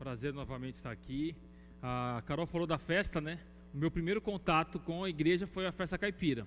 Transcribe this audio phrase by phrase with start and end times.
[0.00, 1.36] Prazer novamente estar aqui.
[1.82, 3.38] A Carol falou da festa, né?
[3.74, 6.46] O meu primeiro contato com a igreja foi a festa caipira.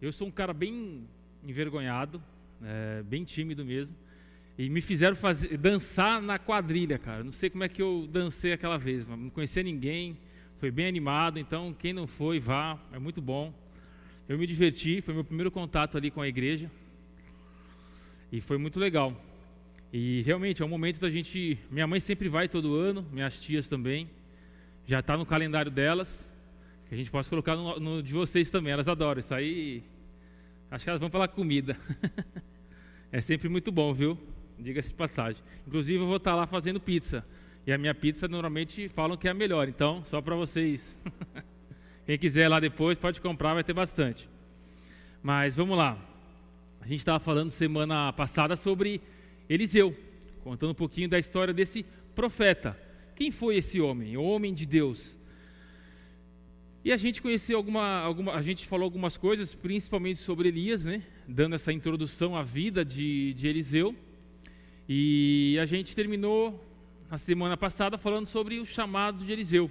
[0.00, 1.06] Eu sou um cara bem
[1.44, 2.22] envergonhado,
[2.62, 3.94] é, bem tímido mesmo.
[4.56, 7.22] E me fizeram fazer, dançar na quadrilha, cara.
[7.22, 10.16] Não sei como é que eu dancei aquela vez, mas não conhecia ninguém.
[10.56, 13.52] Foi bem animado, então quem não foi, vá, é muito bom.
[14.26, 16.70] Eu me diverti, foi meu primeiro contato ali com a igreja.
[18.32, 19.14] E foi muito legal.
[19.92, 21.58] E realmente é um momento da gente.
[21.70, 24.08] Minha mãe sempre vai todo ano, minhas tias também.
[24.86, 26.30] Já está no calendário delas.
[26.88, 28.72] Que a gente possa colocar no, no, de vocês também.
[28.72, 29.18] Elas adoram.
[29.18, 29.82] Isso aí.
[30.70, 31.76] Acho que elas vão pela comida.
[33.10, 34.16] é sempre muito bom, viu?
[34.58, 35.42] Diga-se de passagem.
[35.66, 37.24] Inclusive, eu vou estar tá lá fazendo pizza.
[37.66, 39.68] E a minha pizza normalmente falam que é a melhor.
[39.68, 40.96] Então, só para vocês.
[42.06, 44.28] Quem quiser lá depois, pode comprar, vai ter bastante.
[45.20, 45.98] Mas vamos lá.
[46.80, 49.00] A gente estava falando semana passada sobre
[49.50, 49.96] Eliseu,
[50.44, 52.78] contando um pouquinho da história desse profeta.
[53.16, 54.16] Quem foi esse homem?
[54.16, 55.18] O homem de Deus.
[56.84, 61.02] E a gente conheceu alguma, alguma, a gente falou algumas coisas, principalmente sobre Elias, né?
[61.26, 63.92] Dando essa introdução à vida de, de Eliseu.
[64.88, 66.64] E a gente terminou
[67.10, 69.68] a semana passada falando sobre o chamado de Eliseu.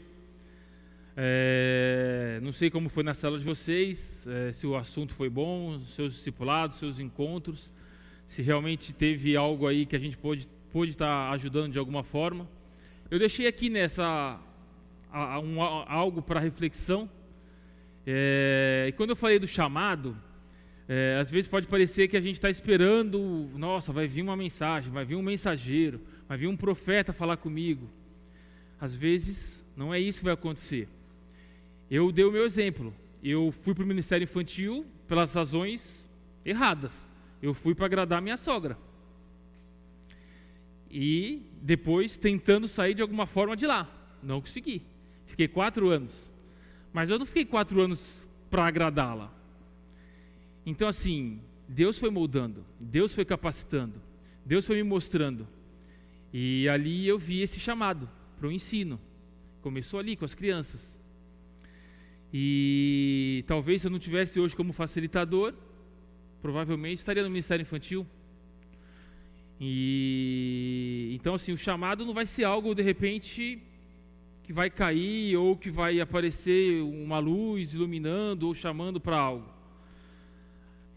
[1.16, 5.80] É, não sei como foi na cela de vocês, é, se o assunto foi bom,
[5.86, 7.72] seus discipulados, seus encontros
[8.30, 10.48] se realmente teve algo aí que a gente pôde,
[10.92, 12.48] estar ajudando de alguma forma.
[13.10, 14.40] Eu deixei aqui nessa
[15.12, 17.10] a, um, a, algo para reflexão.
[18.06, 20.16] É, e quando eu falei do chamado,
[20.88, 24.94] é, às vezes pode parecer que a gente está esperando, nossa, vai vir uma mensagem,
[24.94, 27.90] vai vir um mensageiro, vai vir um profeta falar comigo.
[28.80, 30.88] Às vezes não é isso que vai acontecer.
[31.90, 32.94] Eu dei o meu exemplo.
[33.24, 36.08] Eu fui para o ministério infantil pelas razões
[36.46, 37.09] erradas
[37.42, 38.78] eu fui para agradar minha sogra.
[40.90, 43.90] E depois tentando sair de alguma forma de lá.
[44.22, 44.82] Não consegui.
[45.26, 46.32] Fiquei quatro anos.
[46.92, 49.32] Mas eu não fiquei quatro anos para agradá-la.
[50.66, 54.02] Então, assim, Deus foi moldando, Deus foi capacitando,
[54.46, 55.48] Deus foi me mostrando.
[56.34, 59.00] E ali eu vi esse chamado para o ensino.
[59.62, 60.98] Começou ali com as crianças.
[62.34, 65.54] E talvez se eu não tivesse hoje como facilitador,
[66.42, 68.06] provavelmente estaria no ministério infantil.
[69.60, 73.62] E então assim, o chamado não vai ser algo de repente
[74.44, 79.48] que vai cair ou que vai aparecer uma luz iluminando ou chamando para algo.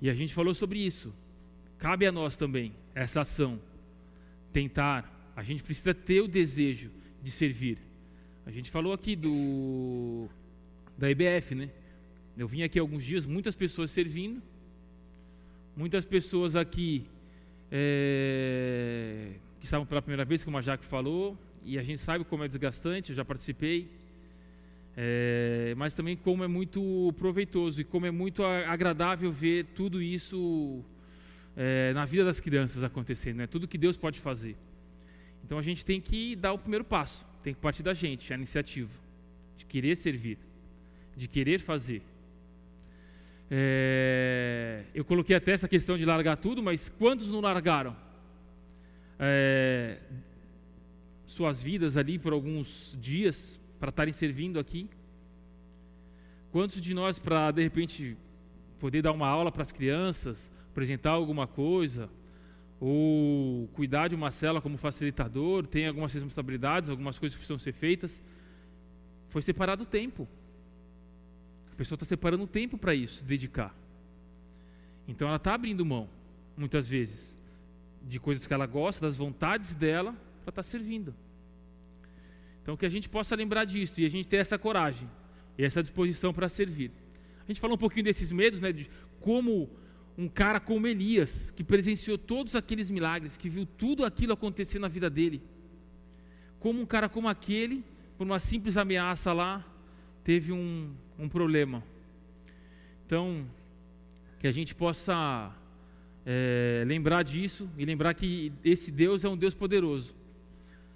[0.00, 1.12] E a gente falou sobre isso.
[1.78, 3.60] Cabe a nós também essa ação.
[4.52, 6.90] Tentar, a gente precisa ter o desejo
[7.22, 7.78] de servir.
[8.46, 10.28] A gente falou aqui do
[10.96, 11.70] da IBF, né?
[12.36, 14.42] Eu vim aqui alguns dias, muitas pessoas servindo,
[15.74, 17.06] Muitas pessoas aqui
[17.70, 22.44] é, que estavam pela primeira vez, como a Jaque falou, e a gente sabe como
[22.44, 23.88] é desgastante, eu já participei,
[24.94, 30.84] é, mas também como é muito proveitoso e como é muito agradável ver tudo isso
[31.56, 33.46] é, na vida das crianças acontecendo, né?
[33.46, 34.54] tudo que Deus pode fazer.
[35.42, 38.36] Então a gente tem que dar o primeiro passo, tem que partir da gente, a
[38.36, 38.90] iniciativa,
[39.56, 40.36] de querer servir,
[41.16, 42.02] de querer fazer.
[43.54, 47.94] É, eu coloquei até essa questão de largar tudo, mas quantos não largaram
[49.18, 49.98] é,
[51.26, 54.88] suas vidas ali por alguns dias para estarem servindo aqui?
[56.50, 58.16] Quantos de nós, para de repente
[58.80, 62.08] poder dar uma aula para as crianças, apresentar alguma coisa,
[62.80, 67.72] ou cuidar de uma cela como facilitador, tem algumas responsabilidades, algumas coisas que precisam ser
[67.72, 68.22] feitas,
[69.28, 70.26] foi separado o tempo.
[71.82, 73.76] Pessoa está separando tempo para isso, se dedicar.
[75.08, 76.08] Então ela está abrindo mão,
[76.56, 77.36] muitas vezes,
[78.04, 80.12] de coisas que ela gosta, das vontades dela,
[80.44, 81.12] para estar tá servindo.
[82.62, 85.10] Então que a gente possa lembrar disso e a gente ter essa coragem
[85.58, 86.92] e essa disposição para servir.
[87.42, 88.88] A gente falou um pouquinho desses medos, né, de
[89.18, 89.68] como
[90.16, 94.86] um cara como Elias, que presenciou todos aqueles milagres, que viu tudo aquilo acontecer na
[94.86, 95.42] vida dele.
[96.60, 97.84] Como um cara como aquele,
[98.16, 99.66] por uma simples ameaça lá,
[100.24, 101.82] teve um, um problema.
[103.06, 103.46] Então,
[104.38, 105.54] que a gente possa
[106.24, 110.14] é, lembrar disso e lembrar que esse Deus é um Deus poderoso.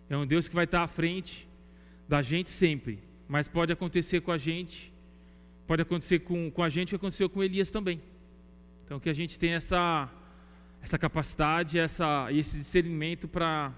[0.08, 1.48] É um Deus que vai estar à frente
[2.08, 2.98] da gente sempre.
[3.28, 4.92] Mas pode acontecer com a gente,
[5.66, 8.00] pode acontecer com, com a gente o que aconteceu com Elias também.
[8.84, 10.08] Então que a gente tenha essa,
[10.80, 13.74] essa capacidade, essa, esse discernimento para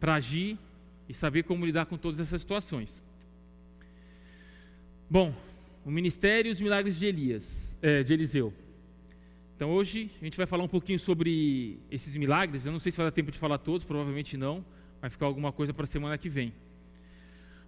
[0.00, 0.58] agir
[1.08, 3.02] e saber como lidar com todas essas situações.
[5.12, 5.34] Bom,
[5.84, 8.50] o ministério e os milagres de Elias, é, de Eliseu.
[9.54, 12.64] Então hoje a gente vai falar um pouquinho sobre esses milagres.
[12.64, 14.64] Eu não sei se vai dar tempo de falar todos, provavelmente não,
[15.02, 16.54] vai ficar alguma coisa para a semana que vem.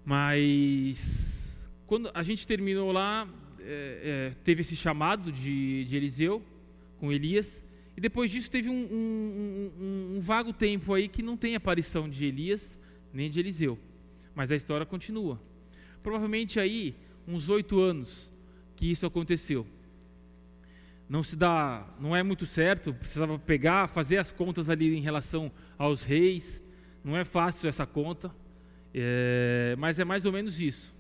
[0.07, 3.29] Mas quando a gente terminou lá,
[3.61, 6.43] é, é, teve esse chamado de, de, Eliseu
[6.99, 7.63] com Elias,
[7.95, 12.09] e depois disso teve um, um, um, um vago tempo aí que não tem aparição
[12.09, 12.81] de Elias
[13.13, 13.79] nem de Eliseu,
[14.35, 15.39] mas a história continua.
[16.03, 16.95] Provavelmente aí
[17.27, 18.31] uns oito anos
[18.77, 19.67] que isso aconteceu.
[21.09, 25.53] Não se dá, não é muito certo, precisava pegar, fazer as contas ali em relação
[25.77, 26.63] aos reis.
[27.05, 28.35] Não é fácil essa conta,
[28.95, 30.95] é, mas é mais ou menos isso.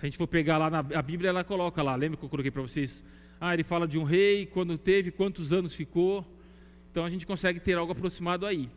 [0.00, 2.50] A gente for pegar lá na a Bíblia, ela coloca lá, lembra que eu coloquei
[2.50, 3.04] para vocês?
[3.40, 6.26] Ah, ele fala de um rei, quando teve, quantos anos ficou.
[6.90, 8.68] Então a gente consegue ter algo aproximado aí.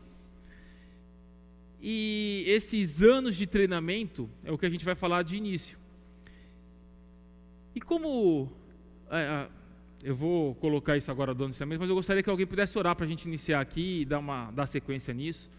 [1.81, 5.81] E esses anos de treinamento é o que a gente vai falar de início.
[7.75, 8.51] E como.
[9.09, 9.47] É,
[10.03, 13.06] eu vou colocar isso agora do ensinamento, mas eu gostaria que alguém pudesse orar para
[13.06, 15.50] a gente iniciar aqui e dar, uma, dar sequência nisso,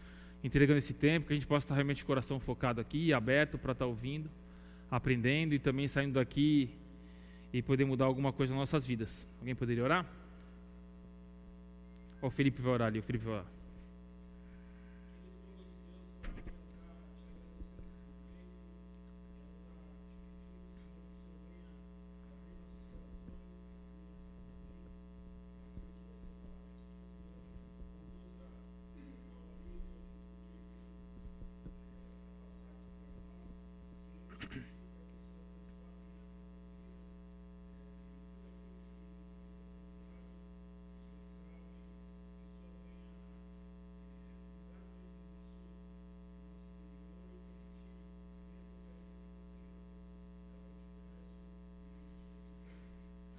[0.42, 3.72] entregando esse tempo, que a gente possa estar realmente de coração focado aqui, aberto para
[3.72, 4.28] estar ouvindo,
[4.90, 6.70] aprendendo e também saindo daqui
[7.52, 9.28] e poder mudar alguma coisa nas nossas vidas.
[9.40, 10.06] Alguém poderia orar?
[12.22, 13.46] o Felipe vai orar ali, o Felipe vai orar.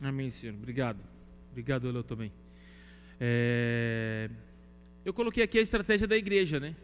[0.04, 0.54] Amém, Senhor.
[0.54, 1.00] Obrigado.
[1.52, 2.32] Obrigado, Elô, também.
[3.20, 4.30] É...
[5.06, 6.76] Eu coloquei aqui a estratégia da igreja, né?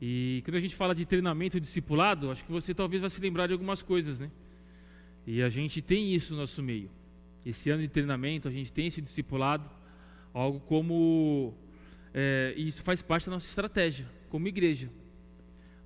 [0.00, 3.20] E quando a gente fala de treinamento e discipulado, acho que você talvez vai se
[3.20, 4.30] lembrar de algumas coisas, né?
[5.26, 6.90] E a gente tem isso no nosso meio.
[7.44, 9.68] Esse ano de treinamento, a gente tem esse discipulado,
[10.32, 11.54] algo como.
[12.14, 14.90] É, e isso faz parte da nossa estratégia, como igreja.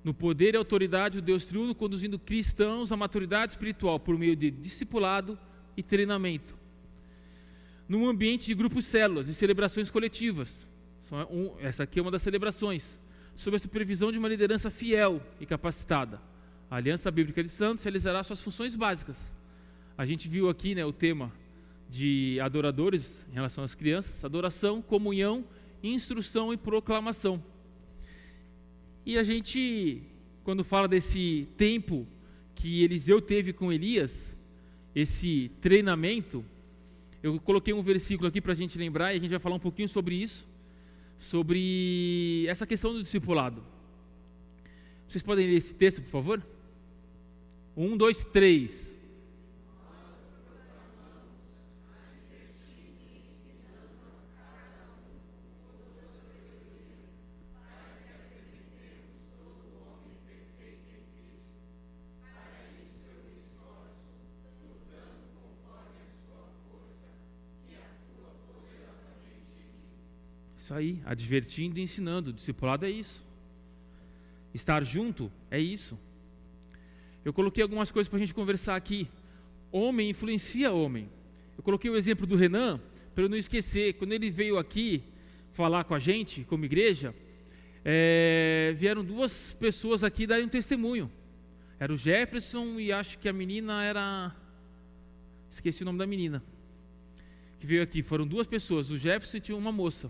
[0.05, 4.49] No poder e autoridade, o Deus triuno conduzindo cristãos à maturidade espiritual por meio de
[4.49, 5.37] discipulado
[5.75, 6.55] e treinamento.
[7.87, 10.67] Num ambiente de grupos células e celebrações coletivas.
[11.59, 12.99] essa aqui é uma das celebrações.
[13.35, 16.21] Sob a supervisão de uma liderança fiel e capacitada.
[16.69, 19.33] A Aliança Bíblica de Santos realizará suas funções básicas.
[19.97, 21.31] A gente viu aqui né, o tema
[21.89, 25.45] de adoradores em relação às crianças: adoração, comunhão,
[25.83, 27.43] instrução e proclamação.
[29.05, 30.01] E a gente,
[30.43, 32.07] quando fala desse tempo
[32.55, 34.34] que Eliseu teve com Elias,
[34.95, 36.43] esse treinamento,
[37.21, 39.59] eu coloquei um versículo aqui para a gente lembrar e a gente vai falar um
[39.59, 40.47] pouquinho sobre isso,
[41.17, 43.61] sobre essa questão do discipulado.
[45.07, 46.41] Vocês podem ler esse texto, por favor?
[47.75, 48.94] Um, dois, três.
[70.65, 72.31] Isso aí, advertindo e ensinando.
[72.31, 73.23] O discipulado é isso.
[74.51, 75.95] Estar junto é isso.
[77.23, 79.07] Eu coloquei algumas coisas para a gente conversar aqui.
[79.71, 81.07] Homem influencia homem.
[81.55, 82.81] Eu coloquei o exemplo do Renan,
[83.13, 83.93] para eu não esquecer.
[83.93, 85.03] Quando ele veio aqui
[85.53, 87.13] falar com a gente, como igreja,
[87.85, 91.11] é, vieram duas pessoas aqui darem um testemunho.
[91.79, 94.35] Era o Jefferson e acho que a menina era.
[95.51, 96.41] Esqueci o nome da menina.
[97.59, 98.01] Que veio aqui.
[98.01, 100.09] Foram duas pessoas, o Jefferson e tinha uma moça.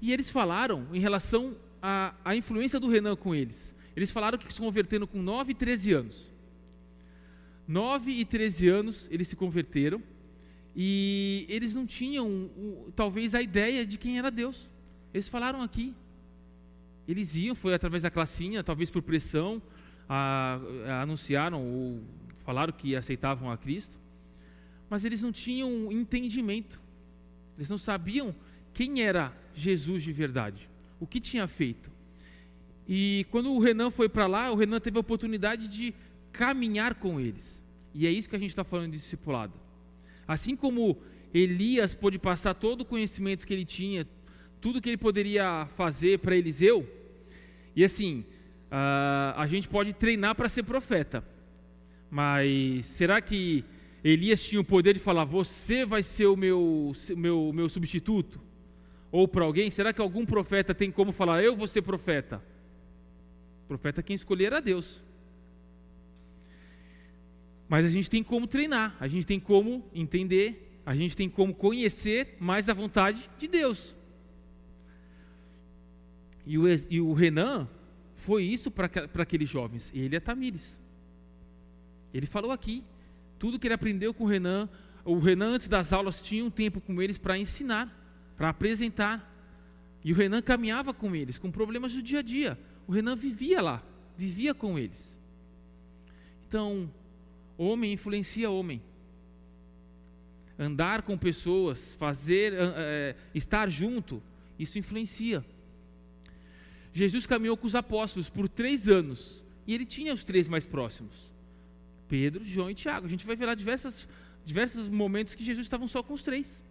[0.00, 3.74] E eles falaram em relação à, à influência do Renan com eles.
[3.96, 6.32] Eles falaram que se converteram com 9 e 13 anos.
[7.66, 10.02] 9 e 13 anos eles se converteram
[10.74, 12.48] e eles não tinham,
[12.94, 14.70] talvez, a ideia de quem era Deus.
[15.12, 15.94] Eles falaram aqui.
[17.06, 19.60] Eles iam, foi através da classinha, talvez por pressão,
[20.08, 22.02] a, a, anunciaram ou
[22.44, 23.98] falaram que aceitavam a Cristo,
[24.88, 26.80] mas eles não tinham entendimento.
[27.56, 28.34] Eles não sabiam
[28.78, 30.70] quem era Jesus de verdade,
[31.00, 31.90] o que tinha feito.
[32.88, 35.92] E quando o Renan foi para lá, o Renan teve a oportunidade de
[36.30, 37.60] caminhar com eles.
[37.92, 39.54] E é isso que a gente está falando de discipulado.
[40.28, 40.96] Assim como
[41.34, 44.06] Elias pôde passar todo o conhecimento que ele tinha,
[44.60, 46.88] tudo que ele poderia fazer para Eliseu,
[47.74, 48.24] e assim,
[48.70, 51.24] uh, a gente pode treinar para ser profeta,
[52.08, 53.64] mas será que
[54.04, 58.46] Elias tinha o poder de falar: Você vai ser o meu, meu, meu substituto?
[59.10, 62.42] Ou para alguém, será que algum profeta tem como falar, eu vou ser profeta?
[63.64, 65.02] O profeta quem escolher era Deus.
[67.68, 71.54] Mas a gente tem como treinar, a gente tem como entender, a gente tem como
[71.54, 73.94] conhecer mais a vontade de Deus.
[76.46, 77.68] E o, e o Renan
[78.16, 78.90] foi isso para
[79.22, 80.78] aqueles jovens, ele é Tamires.
[82.12, 82.82] Ele falou aqui,
[83.38, 84.68] tudo que ele aprendeu com o Renan,
[85.04, 87.97] o Renan antes das aulas tinha um tempo com eles para ensinar,
[88.38, 89.34] para apresentar.
[90.04, 92.56] E o Renan caminhava com eles, com problemas do dia a dia.
[92.86, 93.82] O Renan vivia lá,
[94.16, 95.18] vivia com eles.
[96.48, 96.90] Então,
[97.58, 98.80] homem influencia homem.
[100.56, 104.22] Andar com pessoas, fazer, é, estar junto,
[104.58, 105.44] isso influencia.
[106.94, 111.32] Jesus caminhou com os apóstolos por três anos e ele tinha os três mais próximos:
[112.08, 113.06] Pedro, João e Tiago.
[113.06, 114.08] A gente vai ver lá diversas,
[114.44, 116.62] diversos momentos que Jesus estava só com os três.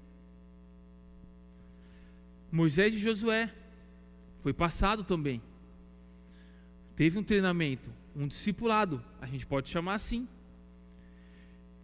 [2.52, 3.54] Moisés e Josué
[4.42, 5.42] foi passado também.
[6.96, 10.28] Teve um treinamento, um discipulado, a gente pode chamar assim.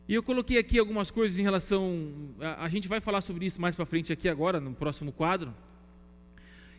[0.07, 2.35] E eu coloquei aqui algumas coisas em relação.
[2.39, 5.53] A, a gente vai falar sobre isso mais para frente aqui agora, no próximo quadro.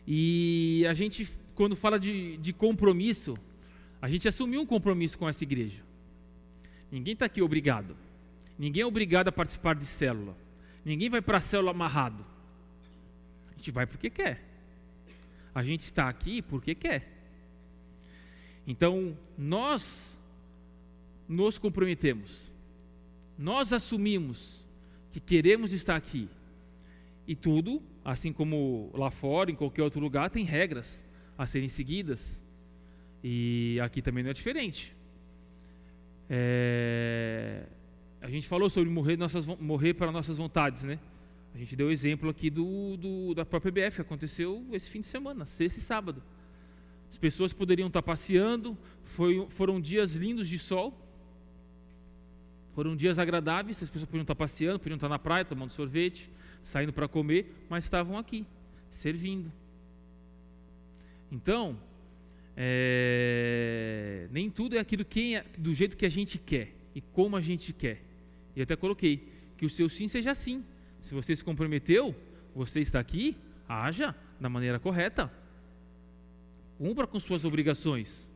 [0.06, 3.38] E a gente, quando fala de, de compromisso,
[4.00, 5.82] a gente assumiu um compromisso com essa igreja.
[6.90, 7.96] Ninguém está aqui obrigado.
[8.58, 10.36] Ninguém é obrigado a participar de célula.
[10.84, 12.24] Ninguém vai para a célula amarrado.
[13.64, 14.42] Gente vai porque quer.
[15.54, 17.02] A gente está aqui porque quer.
[18.66, 20.18] Então, nós
[21.26, 22.52] nos comprometemos.
[23.38, 24.68] Nós assumimos
[25.12, 26.28] que queremos estar aqui.
[27.26, 31.02] E tudo assim como lá fora, em qualquer outro lugar, tem regras
[31.38, 32.44] a serem seguidas.
[33.22, 34.94] E aqui também não é diferente.
[36.28, 37.62] É...
[38.20, 40.98] A gente falou sobre morrer, nossas, morrer para nossas vontades, né?
[41.54, 45.00] A gente deu o exemplo aqui do, do, da própria BF, que aconteceu esse fim
[45.00, 46.20] de semana, sexta e sábado.
[47.08, 50.92] As pessoas poderiam estar passeando, foi, foram dias lindos de sol,
[52.74, 56.28] foram dias agradáveis, as pessoas podiam estar passeando, podiam estar na praia tomando sorvete,
[56.60, 58.44] saindo para comer, mas estavam aqui,
[58.90, 59.52] servindo.
[61.30, 61.78] Então,
[62.56, 67.36] é, nem tudo é aquilo que é, do jeito que a gente quer e como
[67.36, 68.02] a gente quer.
[68.56, 70.64] E até coloquei que o seu sim seja sim.
[71.04, 72.16] Se você se comprometeu,
[72.54, 73.36] você está aqui,
[73.68, 75.30] haja da maneira correta.
[76.78, 78.28] Cumpra com suas obrigações,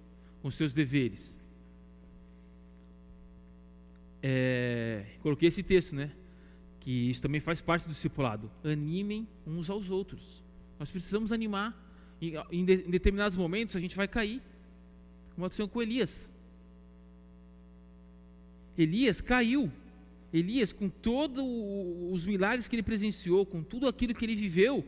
[0.43, 1.41] com seus deveres.
[4.23, 6.13] É, coloquei esse texto, né?
[6.79, 8.51] que isso também faz parte do discipulado.
[8.63, 10.45] Animem uns aos outros.
[10.79, 11.75] Nós precisamos animar.
[12.21, 14.43] Em, determinados momentos a gente vai cair.
[15.35, 16.31] Como aconteceu com Elias.
[18.77, 19.73] Elias caiu.
[20.33, 21.43] Elias, com todos
[22.13, 24.85] os milagres que ele presenciou, com tudo aquilo que ele viveu,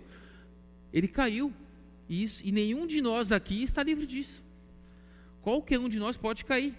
[0.93, 1.53] ele caiu.
[2.09, 4.45] E, isso, e nenhum de nós aqui está livre disso.
[5.43, 6.75] Qualquer um de nós pode cair.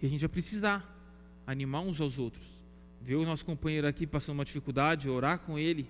[0.00, 0.88] E a gente vai precisar
[1.46, 2.52] animar uns aos outros
[3.02, 5.88] ver o nosso companheiro aqui passando uma dificuldade, orar com ele,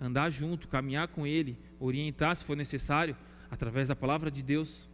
[0.00, 3.14] andar junto, caminhar com ele, orientar se for necessário,
[3.50, 4.88] através da palavra de Deus.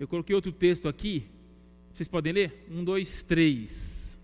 [0.00, 1.26] Eu coloquei outro texto aqui,
[1.92, 2.66] vocês podem ler?
[2.70, 4.18] Um, dois, três.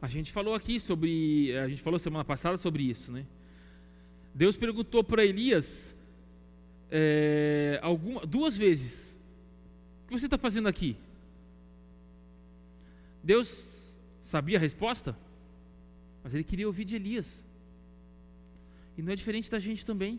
[0.00, 3.26] A gente falou aqui sobre, a gente falou semana passada sobre isso, né?
[4.34, 5.95] Deus perguntou para Elias
[6.90, 7.80] é,
[8.28, 9.16] duas vezes:
[10.04, 10.96] O que você está fazendo aqui?
[13.22, 15.16] Deus sabia a resposta,
[16.22, 17.44] mas ele queria ouvir de Elias.
[18.96, 20.18] E não é diferente da gente também.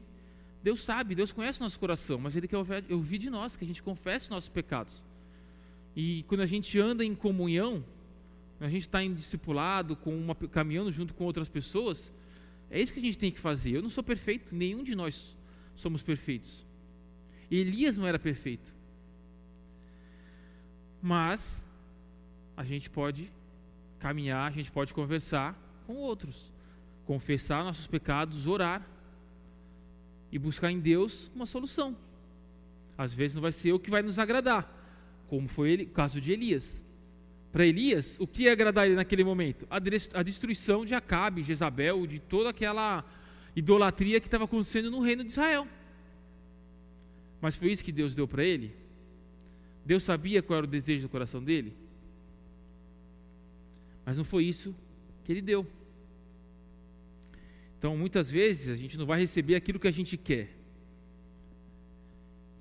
[0.62, 2.58] Deus sabe, Deus conhece o nosso coração, mas Ele quer
[2.90, 5.06] ouvir de nós, que a gente confesse nossos pecados.
[5.96, 7.86] E quando a gente anda em comunhão,
[8.60, 12.12] a gente está em discipulado, com uma, caminhando junto com outras pessoas,
[12.70, 13.72] é isso que a gente tem que fazer.
[13.72, 15.37] Eu não sou perfeito, nenhum de nós
[15.78, 16.66] somos perfeitos.
[17.50, 18.74] Elias não era perfeito.
[21.02, 21.64] Mas
[22.58, 23.32] a gente pode
[24.00, 25.56] caminhar, a gente pode conversar
[25.86, 26.52] com outros,
[27.06, 28.86] confessar nossos pecados, orar
[30.30, 31.96] e buscar em Deus uma solução.
[32.98, 34.70] Às vezes não vai ser o que vai nos agradar,
[35.30, 36.84] como foi ele, o caso de Elias
[37.52, 39.66] para Elias, o que ia agradar ele naquele momento?
[39.70, 43.04] A destruição de Acabe, Jezabel, de toda aquela
[43.58, 45.68] idolatria que estava acontecendo no reino de Israel.
[47.42, 48.72] Mas foi isso que Deus deu para ele?
[49.84, 51.74] Deus sabia qual era o desejo do coração dele?
[54.06, 54.76] Mas não foi isso
[55.24, 55.66] que Ele deu.
[57.80, 60.56] Então, muitas vezes, a gente não vai receber aquilo que a gente quer.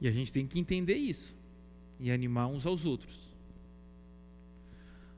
[0.00, 1.36] E a gente tem que entender isso
[2.00, 3.18] e animar uns aos outros.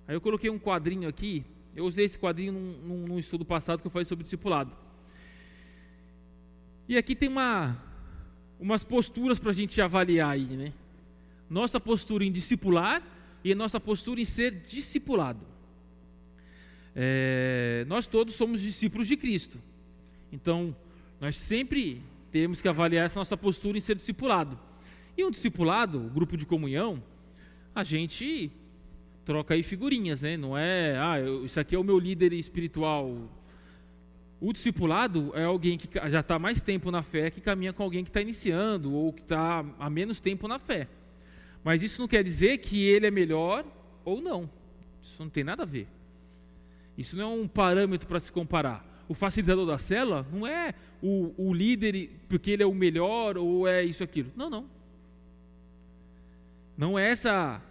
[0.07, 1.45] Aí eu coloquei um quadrinho aqui.
[1.75, 4.88] Eu usei esse quadrinho num, num, num estudo passado que eu falei sobre discipulado.
[6.89, 7.77] E aqui tem uma,
[8.59, 10.73] umas posturas para a gente avaliar aí, né?
[11.51, 13.03] Nossa postura em discipular
[13.45, 15.47] e nossa postura em ser discipulado.
[16.97, 19.61] É, nós todos somos discípulos de Cristo.
[20.33, 20.75] Então,
[21.21, 22.03] nós sempre
[22.33, 24.59] temos que avaliar essa nossa postura em ser discipulado.
[25.17, 27.03] E um discipulado, o grupo de comunhão,
[27.75, 28.51] a gente
[29.25, 30.37] troca aí figurinhas, né?
[30.37, 33.29] Não é, ah, eu, isso aqui é o meu líder espiritual.
[34.41, 38.05] O discipulado é alguém que já está mais tempo na fé, que caminha com alguém
[38.05, 40.89] que está iniciando ou que está há menos tempo na fé.
[41.65, 43.65] Mas isso não quer dizer que ele é melhor
[44.05, 44.49] ou não.
[45.03, 45.89] Isso não tem nada a ver.
[46.97, 51.33] Isso não é um parâmetro para se comparar o facilitador da cela não é o,
[51.39, 54.31] o líder porque ele é o melhor ou é isso aquilo.
[54.37, 54.67] Não, não.
[56.77, 57.63] Não é essa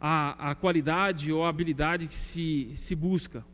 [0.00, 3.44] a, a qualidade ou a habilidade que se, se busca.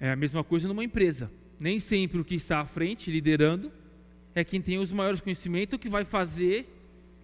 [0.00, 1.30] É a mesma coisa numa empresa.
[1.58, 3.70] Nem sempre o que está à frente, liderando,
[4.34, 6.66] é quem tem os maiores conhecimentos que vai fazer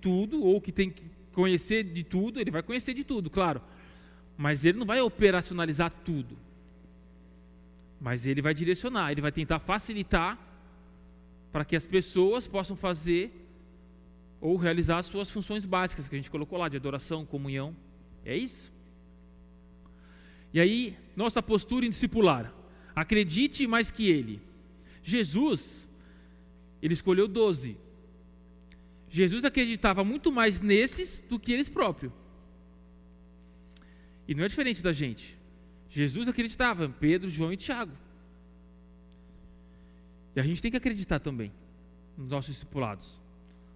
[0.00, 1.02] tudo, ou que tem que
[1.33, 3.62] conhecer de tudo, ele vai conhecer de tudo, claro.
[4.37, 6.37] Mas ele não vai operacionalizar tudo.
[7.99, 10.38] Mas ele vai direcionar, ele vai tentar facilitar
[11.50, 13.33] para que as pessoas possam fazer
[14.40, 17.75] ou realizar as suas funções básicas que a gente colocou lá, de adoração, comunhão.
[18.25, 18.71] É isso?
[20.52, 22.52] E aí, nossa postura em discipular.
[22.96, 24.40] Acredite mais que ele.
[25.02, 25.86] Jesus,
[26.80, 27.76] ele escolheu doze.
[29.10, 32.10] Jesus acreditava muito mais nesses do que eles próprios.
[34.26, 35.38] E não é diferente da gente.
[35.90, 37.92] Jesus acreditava em Pedro, João e Tiago.
[40.34, 41.52] E a gente tem que acreditar também
[42.16, 43.20] nos nossos discipulados,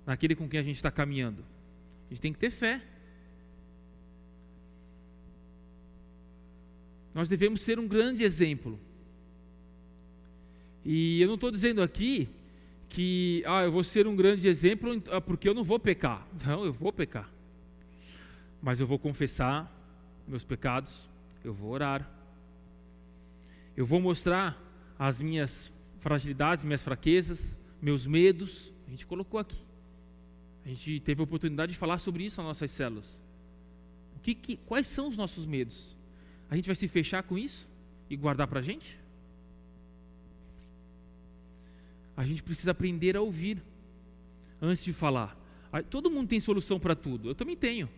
[0.07, 1.45] naquele com quem a gente está caminhando.
[2.07, 2.83] A gente tem que ter fé.
[7.15, 8.81] Nós devemos ser um grande exemplo.
[10.85, 12.29] E eu não estou dizendo aqui
[12.89, 16.27] que ah, eu vou ser um grande exemplo ah, porque eu não vou pecar.
[16.45, 17.31] Não, eu vou pecar.
[18.63, 19.71] Mas eu vou confessar
[20.27, 21.09] meus pecados,
[21.45, 22.09] eu vou orar.
[23.77, 24.61] Eu vou mostrar
[24.99, 28.73] as minhas fragilidades, minhas fraquezas, meus medos.
[28.87, 29.59] A gente colocou aqui.
[30.65, 33.25] A gente teve a oportunidade de falar sobre isso nas nossas células.
[34.17, 35.97] O que, que, quais são os nossos medos?
[36.51, 37.67] A gente vai se fechar com isso
[38.11, 39.00] e guardar para a gente?
[42.21, 43.63] A gente precisa aprender a ouvir
[44.61, 45.35] antes de falar.
[45.89, 47.31] Todo mundo tem solução para tudo.
[47.31, 47.89] Eu também tenho.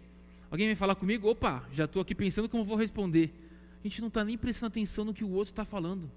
[0.49, 3.35] Alguém vem falar comigo, opa, já estou aqui pensando como vou responder.
[3.81, 6.09] A gente não está nem prestando atenção no que o outro está falando.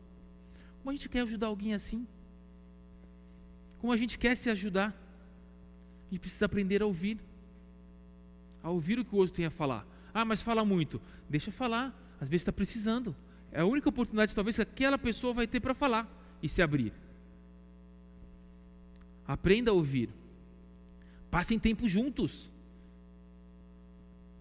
[0.78, 2.06] Como a gente quer ajudar alguém assim?
[3.80, 4.90] Como a gente quer se ajudar?
[4.90, 7.20] A gente precisa aprender a ouvir.
[8.62, 9.84] A ouvir o que o outro tem a falar.
[10.14, 11.02] Ah, mas fala muito.
[11.28, 11.92] Deixa falar.
[12.22, 13.16] Às vezes está precisando.
[13.52, 16.08] É a única oportunidade, talvez, que aquela pessoa vai ter para falar
[16.44, 16.94] e se abrir.
[19.28, 20.10] Aprenda a ouvir.
[21.32, 22.50] Passem tempo juntos.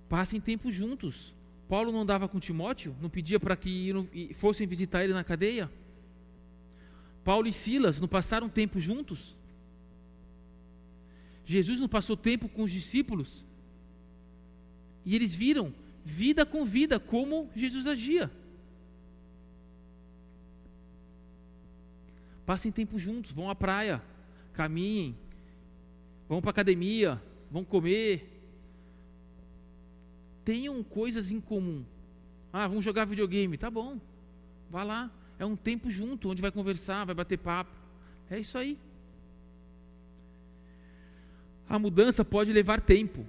[0.08, 1.34] Passem tempo juntos.
[1.68, 2.94] Paulo não dava com Timóteo?
[3.00, 5.70] Não pedia para que fossem visitar ele na cadeia?
[7.24, 9.34] Paulo e Silas não passaram tempo juntos?
[11.46, 13.44] Jesus não passou tempo com os discípulos?
[15.04, 18.30] E eles viram vida com vida como Jesus agia.
[22.44, 24.02] Passem tempo juntos, vão à praia,
[24.54, 25.16] caminhem,
[26.28, 28.30] vão para a academia, vão comer,
[30.44, 31.84] tenham coisas em comum.
[32.52, 34.00] Ah, vamos jogar videogame, tá bom.
[34.70, 35.10] Vá lá.
[35.38, 37.72] É um tempo junto, onde vai conversar, vai bater papo.
[38.30, 38.78] É isso aí.
[41.68, 43.26] A mudança pode levar tempo.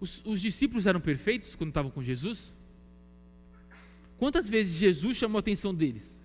[0.00, 2.52] Os, os discípulos eram perfeitos quando estavam com Jesus?
[4.18, 6.17] Quantas vezes Jesus chamou a atenção deles?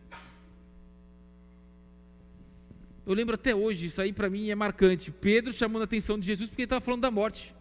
[3.05, 5.11] Eu lembro até hoje, isso aí para mim é marcante.
[5.11, 7.53] Pedro chamando a atenção de Jesus porque ele estava falando da morte.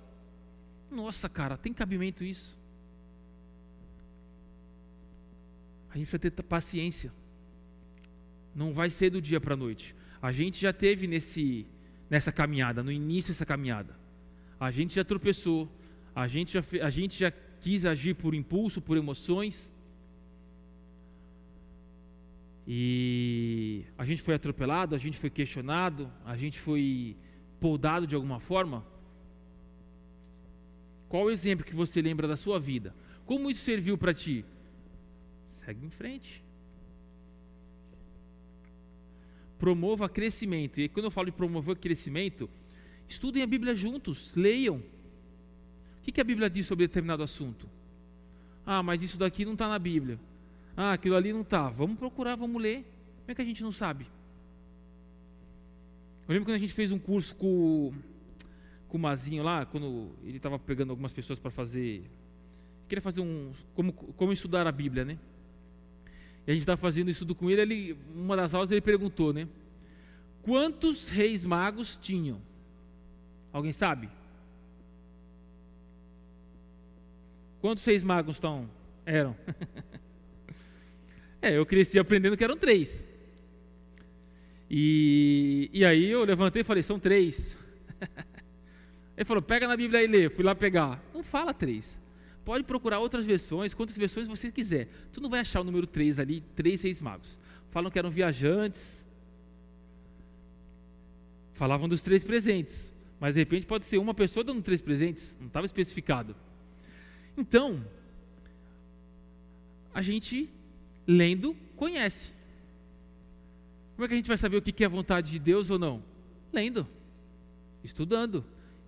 [0.90, 2.56] Nossa, cara, tem cabimento isso?
[5.90, 7.12] A gente precisa ter paciência.
[8.54, 9.94] Não vai ser do dia para a noite.
[10.20, 11.66] A gente já teve nesse,
[12.08, 13.96] nessa caminhada, no início dessa caminhada.
[14.60, 15.68] A gente já tropeçou.
[16.14, 19.72] A gente já, a gente já quis agir por impulso, por emoções.
[22.66, 23.21] E
[24.02, 27.16] a gente foi atropelado, a gente foi questionado, a gente foi
[27.60, 28.84] podado de alguma forma.
[31.08, 32.92] Qual o exemplo que você lembra da sua vida?
[33.24, 34.44] Como isso serviu para ti?
[35.46, 36.42] Segue em frente.
[39.56, 40.80] Promova crescimento.
[40.80, 42.50] E quando eu falo de promover crescimento,
[43.08, 44.82] estudem a Bíblia juntos, leiam.
[46.00, 47.68] O que a Bíblia diz sobre determinado assunto?
[48.66, 50.18] Ah, mas isso daqui não está na Bíblia.
[50.76, 51.68] Ah, aquilo ali não está.
[51.68, 52.91] Vamos procurar, vamos ler.
[53.22, 54.06] Como é que a gente não sabe?
[56.26, 57.92] Eu lembro quando a gente fez um curso com,
[58.88, 62.04] com o Mazinho lá, quando ele estava pegando algumas pessoas para fazer.
[62.88, 63.52] Queria fazer um.
[63.74, 65.18] Como, como estudar a Bíblia, né?
[66.46, 67.98] E a gente estava fazendo estudo com ele, ele.
[68.08, 69.48] Uma das aulas ele perguntou, né?
[70.42, 72.40] Quantos reis magos tinham?
[73.52, 74.08] Alguém sabe?
[77.60, 78.68] Quantos reis magos estão?
[79.06, 79.36] Eram?
[81.40, 83.11] é, eu cresci aprendendo que eram três.
[84.74, 87.54] E, e aí eu levantei e falei, são três.
[89.14, 90.30] Ele falou, pega na Bíblia e lê.
[90.30, 90.98] Fui lá pegar.
[91.12, 92.00] Não fala três.
[92.42, 94.88] Pode procurar outras versões, quantas versões você quiser.
[95.12, 97.38] Tu não vai achar o número três ali, três reis magos.
[97.70, 99.04] Falam que eram viajantes.
[101.52, 102.94] Falavam dos três presentes.
[103.20, 105.36] Mas de repente pode ser uma pessoa dando três presentes.
[105.38, 106.34] Não estava especificado.
[107.36, 107.84] Então,
[109.92, 110.48] a gente
[111.06, 112.32] lendo conhece.
[113.94, 115.78] Como é que a gente vai saber o que é a vontade de Deus ou
[115.78, 116.02] não?
[116.52, 116.86] Lendo,
[117.84, 118.44] estudando.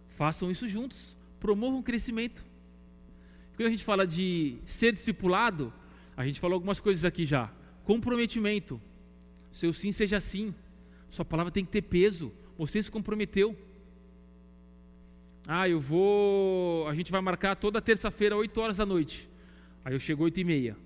[0.09, 1.17] Façam isso juntos.
[1.41, 2.45] Promovam o crescimento.
[3.57, 5.73] Quando a gente fala de ser discipulado,
[6.17, 7.53] a gente falou algumas coisas aqui já.
[7.85, 8.81] Comprometimento.
[9.53, 10.55] Seu sim seja sim.
[11.09, 12.33] Sua palavra tem que ter peso.
[12.59, 13.57] Você se comprometeu.
[15.47, 16.89] Ah, eu vou.
[16.89, 19.29] A gente vai marcar toda terça-feira, 8 horas da noite.
[19.85, 20.77] Aí eu chego 8 e meia.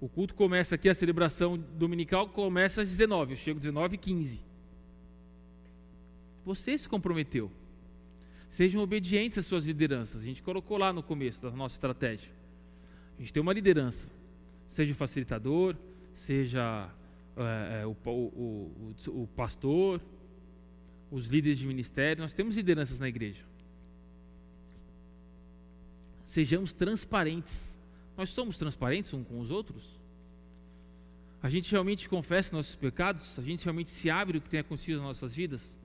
[0.00, 3.32] O culto começa aqui, a celebração dominical começa às 19.
[3.32, 4.40] Eu chego às 19 e 15.
[6.44, 7.50] Você se comprometeu.
[8.48, 10.22] Sejam obedientes às suas lideranças.
[10.22, 12.30] A gente colocou lá no começo da nossa estratégia.
[13.18, 14.08] A gente tem uma liderança.
[14.68, 15.76] Seja o facilitador,
[16.14, 16.90] seja
[17.36, 20.00] é, o, o, o, o pastor,
[21.10, 23.44] os líderes de ministério, nós temos lideranças na igreja.
[26.24, 27.77] Sejamos transparentes.
[28.18, 29.84] Nós somos transparentes uns com os outros?
[31.40, 33.38] A gente realmente confessa nossos pecados?
[33.38, 35.78] A gente realmente se abre o que tem acontecido nas nossas vidas?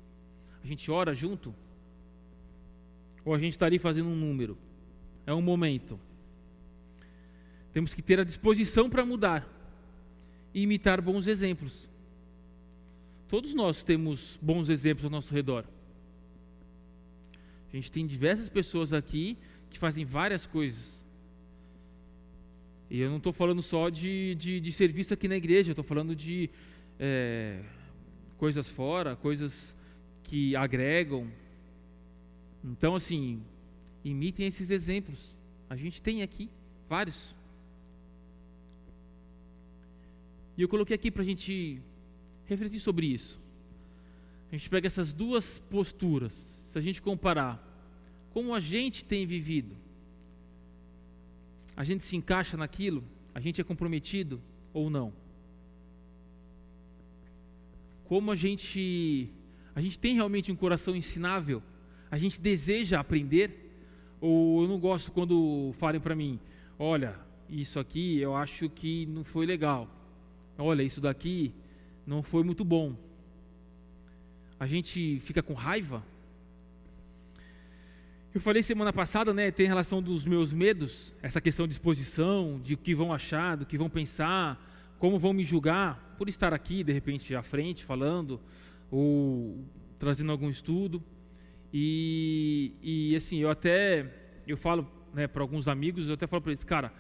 [0.64, 1.54] A gente ora junto?
[3.24, 4.58] Ou a gente está ali fazendo um número?
[5.28, 6.00] É um momento.
[7.72, 9.48] Temos que ter a disposição para mudar
[10.56, 11.88] e imitar bons exemplos.
[13.28, 15.66] Todos nós temos bons exemplos ao nosso redor.
[17.72, 19.38] A gente tem diversas pessoas aqui
[19.70, 21.03] que fazem várias coisas.
[22.94, 25.84] E eu não estou falando só de, de, de, serviço aqui na igreja, eu estou
[25.84, 26.48] falando de
[27.00, 27.60] é,
[28.38, 29.76] coisas fora, coisas
[30.24, 31.28] que agregam.
[32.64, 33.42] Então, assim,
[34.06, 35.36] imitem esses exemplos.
[35.68, 36.52] A gente tem aqui
[36.88, 37.36] vários.
[40.56, 41.82] E eu coloquei aqui para a gente
[42.46, 43.42] refletir sobre isso.
[44.52, 46.32] A gente pega essas duas posturas,
[46.72, 47.60] se a gente comparar
[48.32, 49.76] como a gente tem vivido,
[51.76, 54.42] a gente se encaixa naquilo, a gente é comprometido
[54.74, 55.14] ou não?
[58.06, 59.30] Como a gente
[59.76, 61.64] a gente tem realmente um coração ensinável?
[62.12, 63.72] A gente deseja aprender?
[64.22, 66.40] Ou eu não gosto quando falem para mim,
[66.78, 69.90] olha, isso aqui eu acho que não foi legal.
[70.58, 71.54] Olha, isso daqui
[72.06, 72.96] não foi muito bom.
[74.60, 76.04] A gente fica com raiva.
[78.34, 82.74] Eu falei semana passada, né, tem relação dos meus medos, essa questão de exposição, de
[82.74, 84.60] o que vão achar, do que vão pensar,
[84.98, 88.42] como vão me julgar por estar aqui, de repente, à frente, falando,
[88.90, 89.64] ou
[90.00, 91.04] trazendo algum estudo.
[91.72, 94.12] E, e assim, eu até,
[94.48, 96.92] eu falo né, para alguns amigos, eu até falo para eles, cara,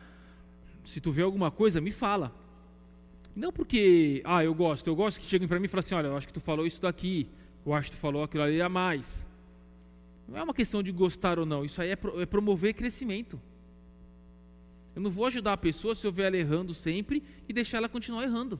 [0.85, 2.31] se tu vê alguma coisa, me fala.
[3.35, 6.07] Não porque, ah, eu gosto, eu gosto que cheguem para mim e falem assim, olha,
[6.09, 7.27] eu acho que tu falou isso daqui,
[7.65, 9.27] eu acho que tu falou aquilo ali a mais.
[10.27, 13.39] Não é uma questão de gostar ou não, isso aí é, pro, é promover crescimento.
[14.95, 17.89] Eu não vou ajudar a pessoa se eu ver ela errando sempre e deixar ela
[17.89, 18.59] continuar errando.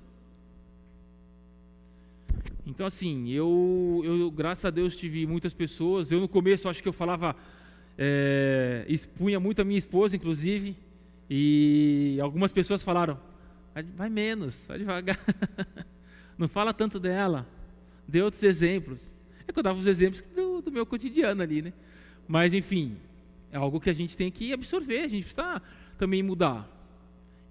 [2.66, 6.12] Então, assim, eu, eu graças a Deus tive muitas pessoas.
[6.12, 7.36] Eu no começo acho que eu falava,
[7.98, 10.76] é, expunha muito a minha esposa, inclusive,
[11.30, 13.20] e algumas pessoas falaram:
[13.96, 15.20] vai menos, vai devagar.
[16.38, 17.48] Não fala tanto dela.
[18.08, 19.13] Dê outros exemplos.
[19.48, 21.74] É que eu dava os exemplos do, do, meu cotidiano ali, né?
[22.28, 22.98] Mas, enfim,
[23.52, 25.62] é algo que a gente tem que absorver, a gente precisa
[25.98, 26.70] também mudar.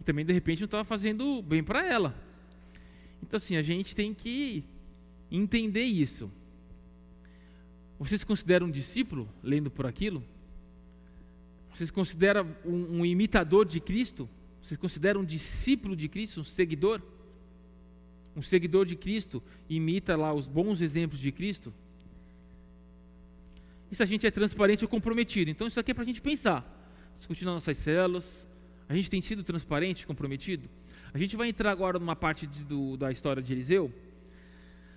[0.01, 2.15] E também, de repente, não estava fazendo bem para ela.
[3.23, 4.65] Então, assim, a gente tem que
[5.31, 6.31] entender isso.
[7.99, 10.25] Você se considera um discípulo, lendo por aquilo?
[11.73, 14.29] Você se considera um, um imitador de Cristo?
[14.61, 17.01] Você se considera um discípulo de Cristo, um seguidor?
[18.37, 21.73] Um seguidor de Cristo imita lá os bons exemplos de Cristo?
[23.93, 25.51] Isso a gente é transparente ou comprometido.
[25.51, 26.65] Então isso aqui é para a gente pensar.
[27.15, 28.49] Discutindo nas nossas células.
[28.89, 30.67] A gente tem sido transparente, comprometido?
[31.13, 33.93] A gente vai entrar agora numa parte de, do, da história de Eliseu.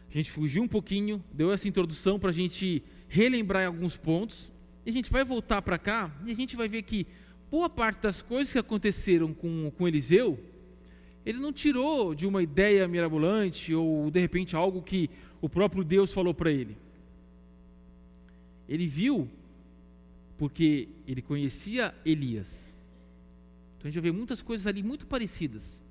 [0.09, 4.49] A gente fugiu um pouquinho, deu essa introdução para a gente relembrar alguns pontos.
[4.85, 7.05] E a gente vai voltar para cá e a gente vai ver que
[7.51, 10.39] boa parte das coisas que aconteceram com, com Eliseu,
[11.25, 15.09] ele não tirou de uma ideia mirabolante ou de repente algo que
[15.41, 16.77] o próprio Deus falou para ele.
[18.67, 19.29] Ele viu
[20.37, 22.73] porque ele conhecia Elias.
[23.77, 25.81] Então a gente vai ver muitas coisas ali muito parecidas.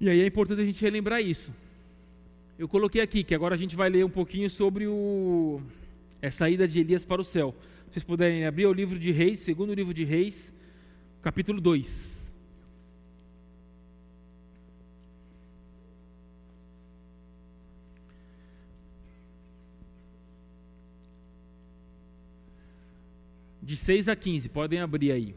[0.00, 1.52] E aí é importante a gente relembrar isso.
[2.58, 5.60] Eu coloquei aqui que agora a gente vai ler um pouquinho sobre o
[6.22, 7.54] a saída de Elias para o céu.
[7.86, 10.52] Se vocês puderem abrir o livro de Reis, segundo livro de Reis,
[11.22, 12.15] capítulo 2.
[23.66, 25.34] De 6 a 15, podem abrir aí.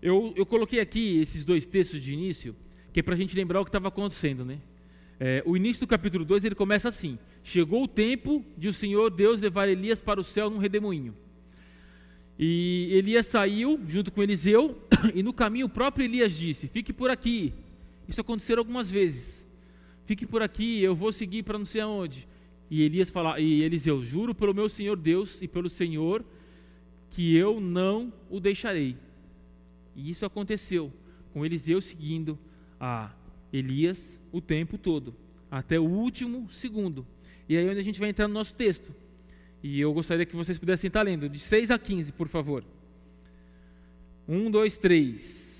[0.00, 2.54] Eu, eu coloquei aqui esses dois textos de início,
[2.92, 4.60] que é para a gente lembrar o que estava acontecendo, né?
[5.18, 9.10] É, o início do capítulo 2 ele começa assim: Chegou o tempo de o Senhor
[9.10, 11.12] Deus levar Elias para o céu num redemoinho.
[12.38, 14.80] E Elias saiu junto com Eliseu,
[15.12, 17.52] e no caminho o próprio Elias disse: Fique por aqui.
[18.06, 19.44] Isso aconteceu algumas vezes.
[20.04, 22.28] Fique por aqui, eu vou seguir para não sei aonde.
[22.72, 26.24] E Elias fala, e Eliseu, juro pelo meu Senhor Deus e pelo Senhor
[27.10, 28.96] que eu não o deixarei.
[29.94, 30.90] E isso aconteceu
[31.34, 32.38] com Eliseu seguindo
[32.80, 33.12] a
[33.52, 35.14] Elias o tempo todo,
[35.50, 37.06] até o último segundo.
[37.46, 38.94] E aí é onde a gente vai entrar no nosso texto.
[39.62, 42.64] E eu gostaria que vocês pudessem estar lendo, de 6 a 15, por favor.
[44.26, 45.51] 1, 2, 3.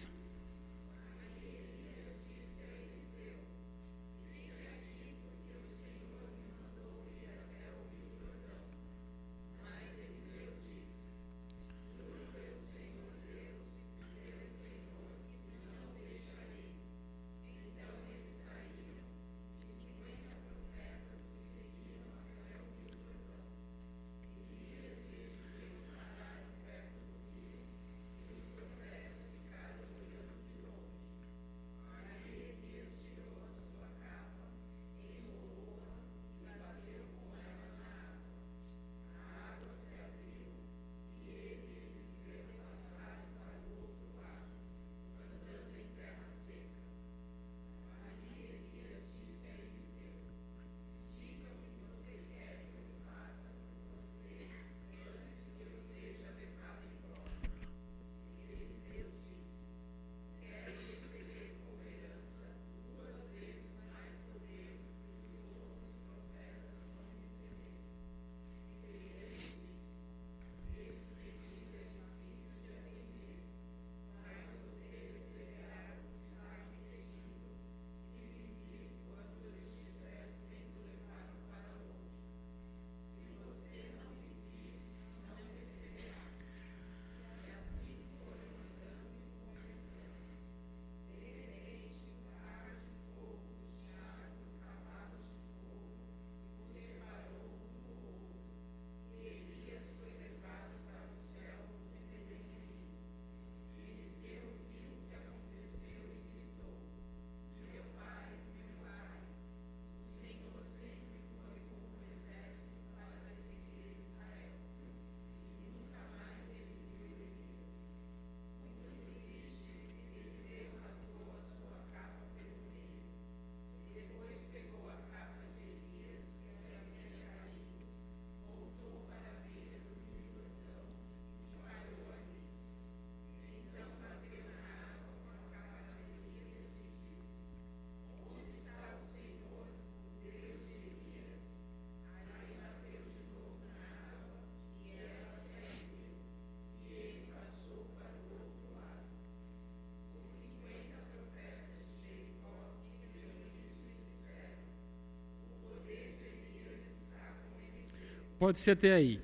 [158.43, 159.21] Pode ser até aí.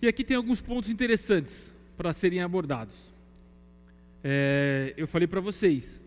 [0.00, 3.12] E aqui tem alguns pontos interessantes para serem abordados.
[4.22, 6.02] É, eu falei para vocês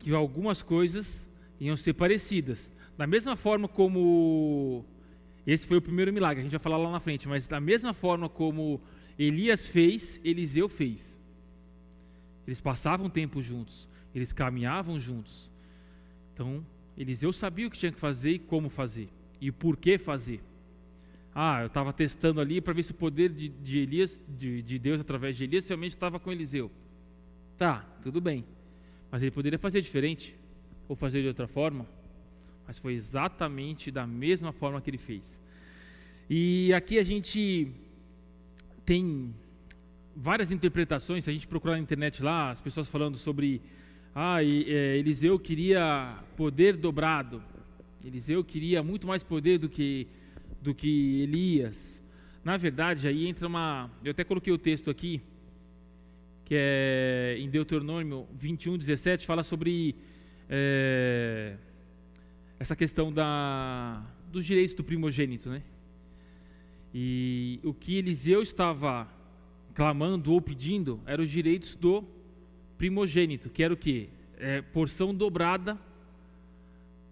[0.00, 1.28] que algumas coisas
[1.60, 2.72] iam ser parecidas.
[2.98, 4.84] Da mesma forma como
[5.46, 7.94] Esse foi o primeiro milagre, a gente vai falar lá na frente, mas da mesma
[7.94, 8.80] forma como
[9.16, 11.16] Elias fez, Eliseu fez.
[12.44, 15.48] Eles passavam tempo juntos, eles caminhavam juntos.
[16.34, 16.66] Então,
[16.98, 19.08] Eliseu sabia o que tinha que fazer e como fazer,
[19.40, 20.49] e por que fazer.
[21.34, 24.78] Ah, eu estava testando ali para ver se o poder de, de Elias, de, de,
[24.78, 26.70] Deus através de Elias, realmente estava com Eliseu.
[27.56, 28.44] Tá, tudo bem.
[29.10, 30.34] Mas ele poderia fazer diferente,
[30.88, 31.86] ou fazer de outra forma.
[32.66, 35.40] Mas foi exatamente da mesma forma que ele fez.
[36.28, 37.70] E aqui a gente
[38.84, 39.34] tem
[40.14, 43.62] várias interpretações, se a gente procurar na internet lá, as pessoas falando sobre
[44.14, 47.42] ah, é, Eliseu queria poder dobrado.
[48.04, 50.08] Eliseu queria muito mais poder do que
[50.60, 52.02] do que Elias.
[52.44, 53.90] Na verdade, aí entra uma.
[54.04, 55.22] Eu até coloquei o texto aqui,
[56.44, 59.96] que é em Deuteronômio 21, 17, fala sobre
[60.48, 61.56] é,
[62.58, 65.62] essa questão da, dos direitos do primogênito, né?
[66.92, 69.08] E o que Eliseu estava
[69.74, 72.04] clamando ou pedindo eram os direitos do
[72.76, 74.08] primogênito, que era o quê?
[74.38, 75.78] É, porção dobrada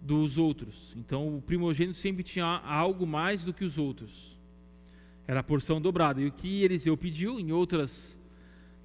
[0.01, 0.93] dos outros.
[0.95, 4.37] Então o primogênito sempre tinha algo mais do que os outros.
[5.27, 6.21] Era a porção dobrada.
[6.21, 8.17] E o que Eliseu pediu, em outras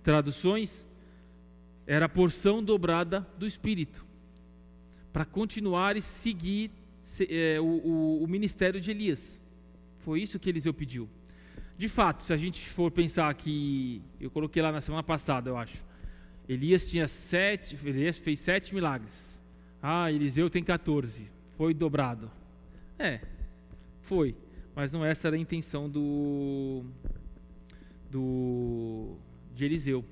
[0.02, 0.86] traduções,
[1.86, 4.04] era a porção dobrada do Espírito.
[5.12, 6.70] Para continuar e seguir
[7.28, 9.40] é, o, o, o ministério de Elias.
[10.00, 11.08] Foi isso que Eliseu pediu.
[11.76, 14.02] De fato, se a gente for pensar que.
[14.20, 15.82] Eu coloquei lá na semana passada, eu acho.
[16.48, 17.76] Elias tinha sete.
[17.84, 19.33] Elias fez sete milagres.
[19.86, 21.30] Ah, Eliseu tem 14.
[21.58, 22.30] Foi dobrado.
[22.98, 23.20] É,
[24.00, 24.34] foi.
[24.74, 26.82] Mas não essa era a intenção do,
[28.10, 29.14] do
[29.54, 30.02] de Eliseu.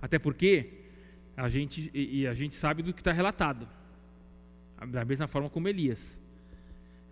[0.00, 0.84] Até porque
[1.36, 3.68] a gente, e a gente sabe do que está relatado.
[4.88, 6.18] Da mesma forma como Elias.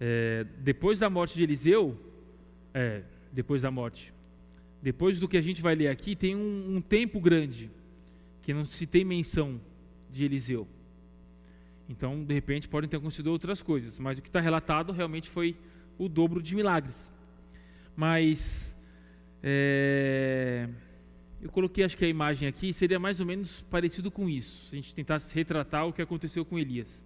[0.00, 1.94] É, depois da morte de Eliseu,
[2.72, 4.14] é, depois da morte,
[4.82, 7.70] depois do que a gente vai ler aqui, tem um, um tempo grande
[8.40, 9.60] que não se tem menção
[10.10, 10.66] de Eliseu.
[11.88, 15.56] Então, de repente, podem ter acontecido outras coisas, mas o que está relatado realmente foi
[15.98, 17.10] o dobro de milagres.
[17.96, 18.76] Mas
[19.42, 20.68] é,
[21.40, 24.66] eu coloquei, acho que a imagem aqui seria mais ou menos parecido com isso.
[24.68, 27.04] Se a gente tentasse retratar o que aconteceu com Elias.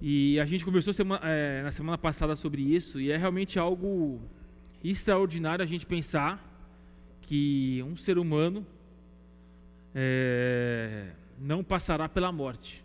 [0.00, 4.20] E a gente conversou semana, é, na semana passada sobre isso, e é realmente algo
[4.82, 6.44] extraordinário a gente pensar
[7.22, 8.64] que um ser humano
[9.92, 12.84] é, não passará pela morte.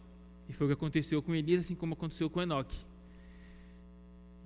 [0.53, 2.77] E foi o que aconteceu com Elias, assim como aconteceu com Enoque.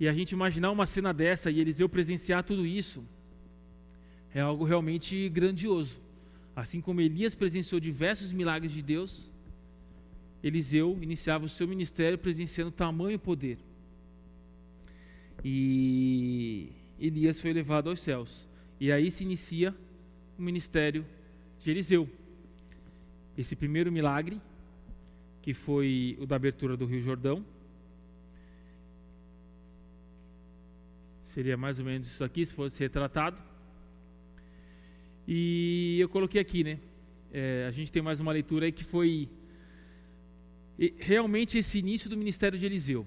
[0.00, 3.04] E a gente imaginar uma cena dessa e Eliseu presenciar tudo isso
[4.32, 6.00] é algo realmente grandioso.
[6.56, 9.28] Assim como Elias presenciou diversos milagres de Deus,
[10.42, 13.58] Eliseu iniciava o seu ministério presenciando tamanho poder.
[15.44, 18.48] E Elias foi levado aos céus.
[18.80, 19.76] E aí se inicia
[20.38, 21.04] o ministério
[21.62, 22.08] de Eliseu.
[23.36, 24.40] Esse primeiro milagre
[25.48, 27.42] que foi o da abertura do Rio Jordão.
[31.22, 33.38] Seria mais ou menos isso aqui, se fosse retratado.
[35.26, 36.78] E eu coloquei aqui, né?
[37.32, 39.26] É, a gente tem mais uma leitura aí que foi
[40.98, 43.06] realmente esse início do ministério de Eliseu.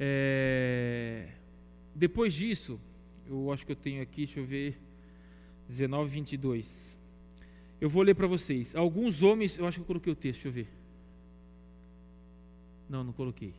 [0.00, 1.28] É,
[1.94, 2.80] depois disso,
[3.28, 4.80] eu acho que eu tenho aqui, deixa eu ver,
[5.68, 6.96] 19, 22.
[7.78, 8.74] Eu vou ler para vocês.
[8.74, 10.75] Alguns homens, eu acho que eu coloquei o texto, deixa eu ver.
[12.88, 13.54] Não, não coloquei.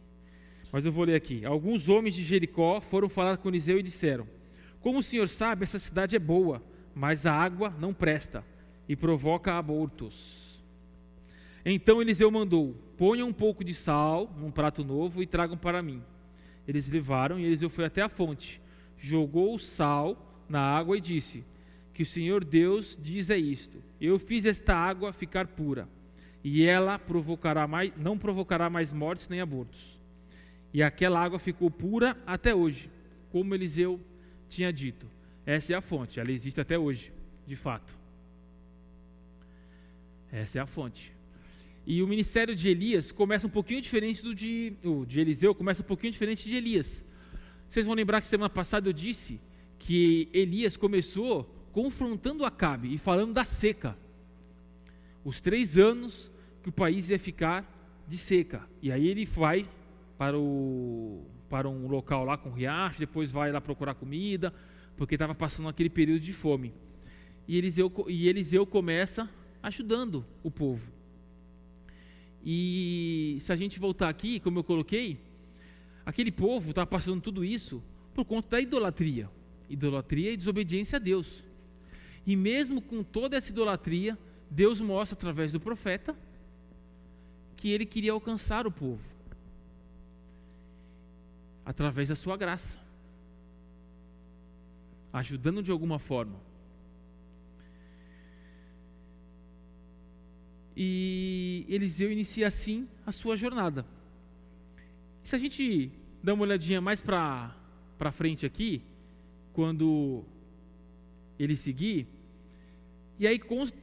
[0.71, 1.45] Mas eu vou ler aqui.
[1.45, 4.27] Alguns homens de Jericó foram falar com Eliseu e disseram:
[4.79, 6.63] Como o senhor sabe, essa cidade é boa,
[6.93, 8.43] mas a água não presta
[8.87, 10.63] e provoca abortos.
[11.65, 16.01] Então Eliseu mandou: Ponham um pouco de sal num prato novo e tragam para mim.
[16.67, 18.61] Eles levaram e Eliseu foi até a fonte,
[18.97, 21.43] jogou o sal na água e disse:
[21.93, 25.87] Que o Senhor Deus diz é isto: Eu fiz esta água ficar pura
[26.49, 29.99] e ela provocará mais, não provocará mais mortes nem abortos.
[30.73, 32.89] E aquela água ficou pura até hoje,
[33.33, 33.99] como Eliseu
[34.47, 35.05] tinha dito.
[35.45, 37.11] Essa é a fonte, ela existe até hoje,
[37.45, 37.93] de fato.
[40.31, 41.11] Essa é a fonte.
[41.85, 45.83] E o ministério de Elias começa um pouquinho diferente do de, o de Eliseu, começa
[45.83, 47.03] um pouquinho diferente de Elias.
[47.67, 49.37] Vocês vão lembrar que semana passada eu disse
[49.77, 51.43] que Elias começou
[51.73, 53.97] confrontando Acabe e falando da seca.
[55.25, 56.31] Os três anos
[56.67, 57.65] que o país ia ficar
[58.05, 58.67] de seca.
[58.81, 59.65] E aí ele vai
[60.17, 64.53] para, o, para um local lá com riacho, depois vai lá procurar comida,
[64.97, 66.73] porque estava passando aquele período de fome.
[67.47, 69.29] E Eliseu, e Eliseu começa
[69.63, 70.91] ajudando o povo.
[72.43, 75.21] E se a gente voltar aqui, como eu coloquei,
[76.05, 77.81] aquele povo estava passando tudo isso,
[78.13, 79.29] Por conta da idolatria.
[79.69, 81.45] Idolatria e desobediência a Deus.
[82.25, 84.17] E mesmo com toda essa idolatria,
[84.49, 86.13] Deus mostra através do profeta
[87.57, 89.01] que ele queria alcançar o povo
[91.65, 92.77] através da sua graça,
[95.11, 96.39] ajudando de alguma forma.
[100.75, 103.85] E Eliseu inicia assim a sua jornada.
[105.23, 105.91] Se a gente
[106.23, 107.51] dá uma olhadinha mais para
[108.13, 108.83] frente aqui,
[109.51, 110.23] quando
[111.39, 112.07] ele seguir,
[113.19, 113.39] e aí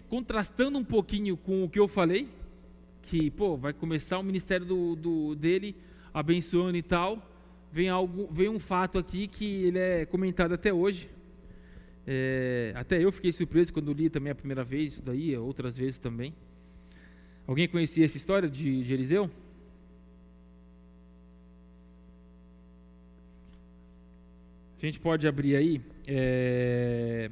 [0.09, 2.29] contrastando um pouquinho com o que eu falei,
[3.05, 5.77] que pô, vai começar o ministério do, do dele
[6.13, 7.23] abençoando e tal,
[7.71, 11.11] vem algo, vem um fato aqui que ele é comentado até hoje.
[12.07, 15.99] É, até eu fiquei surpreso quando li também a primeira vez isso daí, outras vezes
[15.99, 16.35] também.
[17.47, 19.31] Alguém conhecia essa história de, de Eliseu?
[24.81, 27.31] A gente pode abrir aí, é,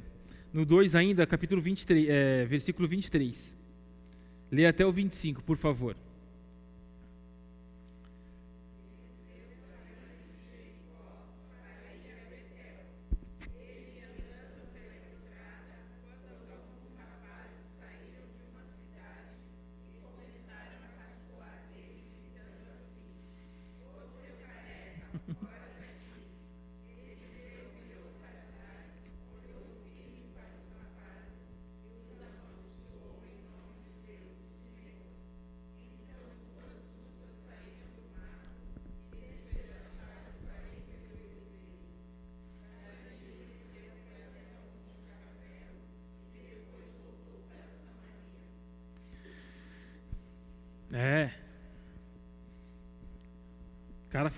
[0.53, 3.62] no 2 ainda, capítulo 23, é, versículo 23.
[4.53, 5.97] Lê até o 25, por favor.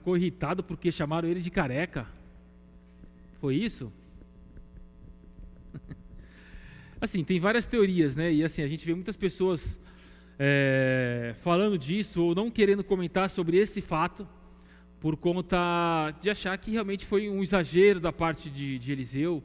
[0.05, 2.07] Ficou irritado porque chamaram ele de careca.
[3.41, 3.91] Foi isso?
[7.01, 8.31] assim, tem várias teorias, né?
[8.31, 9.81] E assim, a gente vê muitas pessoas
[10.39, 14.29] é, falando disso ou não querendo comentar sobre esse fato
[15.01, 19.43] por conta de achar que realmente foi um exagero da parte de, de Eliseu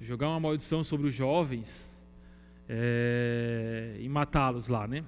[0.00, 1.92] jogar uma maldição sobre os jovens
[2.66, 5.04] é, e matá-los lá, né?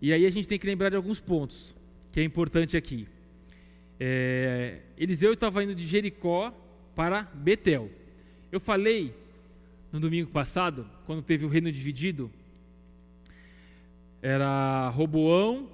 [0.00, 1.76] E aí a gente tem que lembrar de alguns pontos
[2.10, 3.06] que é importante aqui.
[3.98, 6.52] É, Eliseu estava indo de Jericó
[6.94, 7.90] para Betel.
[8.52, 9.14] Eu falei
[9.92, 12.30] no domingo passado, quando teve o reino dividido,
[14.20, 15.68] era Roboão,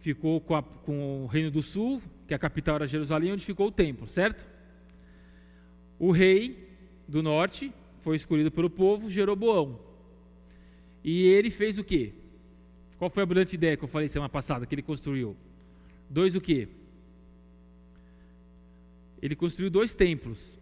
[0.00, 3.68] ficou com, a, com, o reino do sul, que a capital era Jerusalém, onde ficou
[3.68, 4.46] o templo, certo?
[5.98, 6.68] O rei
[7.08, 9.78] do norte foi escolhido pelo povo, Jeroboão.
[11.02, 12.12] E ele fez o quê?
[12.98, 15.36] Qual foi a brilhante ideia que eu falei semana passada que ele construiu?
[16.08, 16.68] Dois o quê?
[19.20, 20.60] Ele construiu dois templos.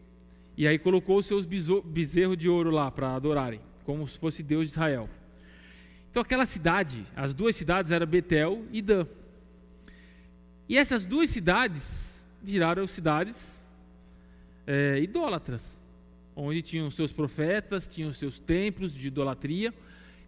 [0.57, 4.67] E aí colocou os seus bezerros de ouro lá para adorarem, como se fosse Deus
[4.67, 5.09] de Israel.
[6.11, 9.07] Então aquela cidade, as duas cidades eram Betel e Dan.
[10.69, 13.63] E essas duas cidades viraram cidades
[14.67, 15.79] é, idólatras,
[16.37, 19.75] onde tinham seus profetas, tinham seus templos de idolatria,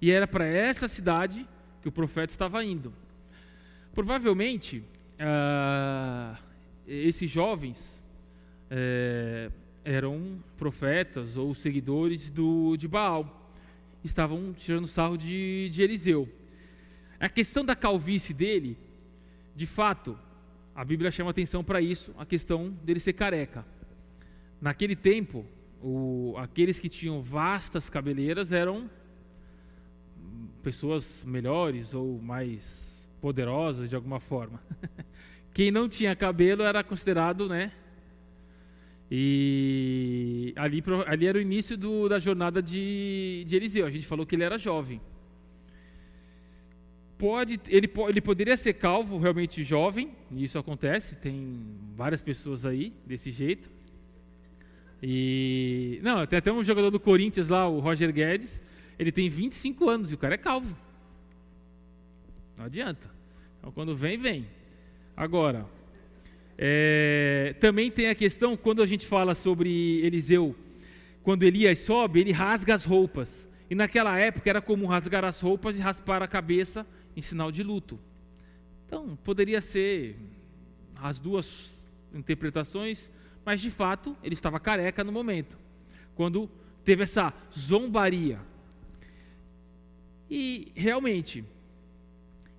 [0.01, 1.47] e era para essa cidade
[1.81, 2.93] que o profeta estava indo.
[3.95, 4.83] Provavelmente,
[5.19, 6.37] ah,
[6.87, 8.05] esses jovens
[8.71, 9.51] eh,
[9.85, 13.53] eram profetas ou seguidores do, de Baal,
[14.03, 16.29] estavam tirando sarro de, de Eliseu.
[17.21, 18.77] A questão da calvície dele,
[19.55, 20.19] de fato,
[20.75, 23.65] a Bíblia chama atenção para isso, a questão dele ser careca.
[24.61, 25.47] Naquele tempo,
[25.83, 28.91] o, aqueles que tinham vastas cabeleiras eram
[30.63, 34.61] pessoas melhores ou mais poderosas de alguma forma.
[35.55, 37.73] Quem não tinha cabelo era considerado, né?
[39.11, 43.87] E ali, ali era o início do, da jornada de, de Eliseu.
[43.87, 45.01] A gente falou que ele era jovem.
[47.19, 52.93] Pode, ele, ele poderia ser calvo, realmente jovem, e isso acontece, tem várias pessoas aí
[53.07, 53.71] desse jeito.
[55.03, 58.61] E não, tem até um jogador do Corinthians lá, o Roger Guedes,
[58.99, 60.77] ele tem 25 anos e o cara é calvo.
[62.57, 63.11] Não adianta.
[63.59, 64.47] Então, quando vem, vem.
[65.17, 65.67] Agora,
[66.59, 70.57] é, também tem a questão, quando a gente fala sobre Eliseu,
[71.23, 73.49] quando Elias sobe, ele rasga as roupas.
[73.69, 76.87] E naquela época era comum rasgar as roupas e raspar a cabeça
[77.17, 77.99] em sinal de luto.
[78.87, 80.17] Então, poderia ser
[81.03, 83.11] as duas interpretações,
[83.45, 85.59] mas de fato ele estava careca no momento,
[86.15, 86.49] quando
[86.85, 88.39] teve essa zombaria.
[90.31, 91.45] E realmente,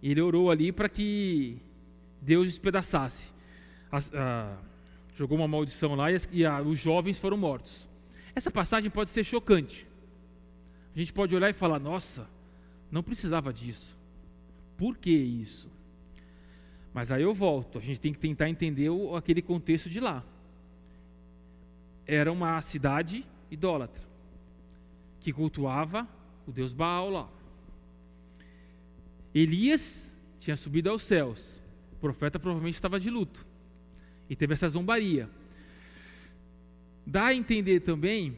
[0.03, 1.57] ele orou ali para que
[2.21, 3.36] Deus despedaçasse.
[3.91, 4.57] A, a,
[5.15, 7.87] jogou uma maldição lá e, as, e a, os jovens foram mortos.
[8.35, 9.87] Essa passagem pode ser chocante.
[10.95, 12.27] A gente pode olhar e falar: nossa,
[12.91, 13.97] não precisava disso.
[14.77, 15.69] Por que isso?
[16.93, 20.23] Mas aí eu volto, a gente tem que tentar entender o, aquele contexto de lá.
[22.05, 24.03] Era uma cidade idólatra
[25.21, 26.07] que cultuava
[26.47, 27.29] o deus Baal lá.
[29.33, 31.61] Elias tinha subido aos céus.
[31.91, 33.46] O profeta provavelmente estava de luto.
[34.29, 35.29] E teve essa zombaria.
[37.05, 38.37] Dá a entender também,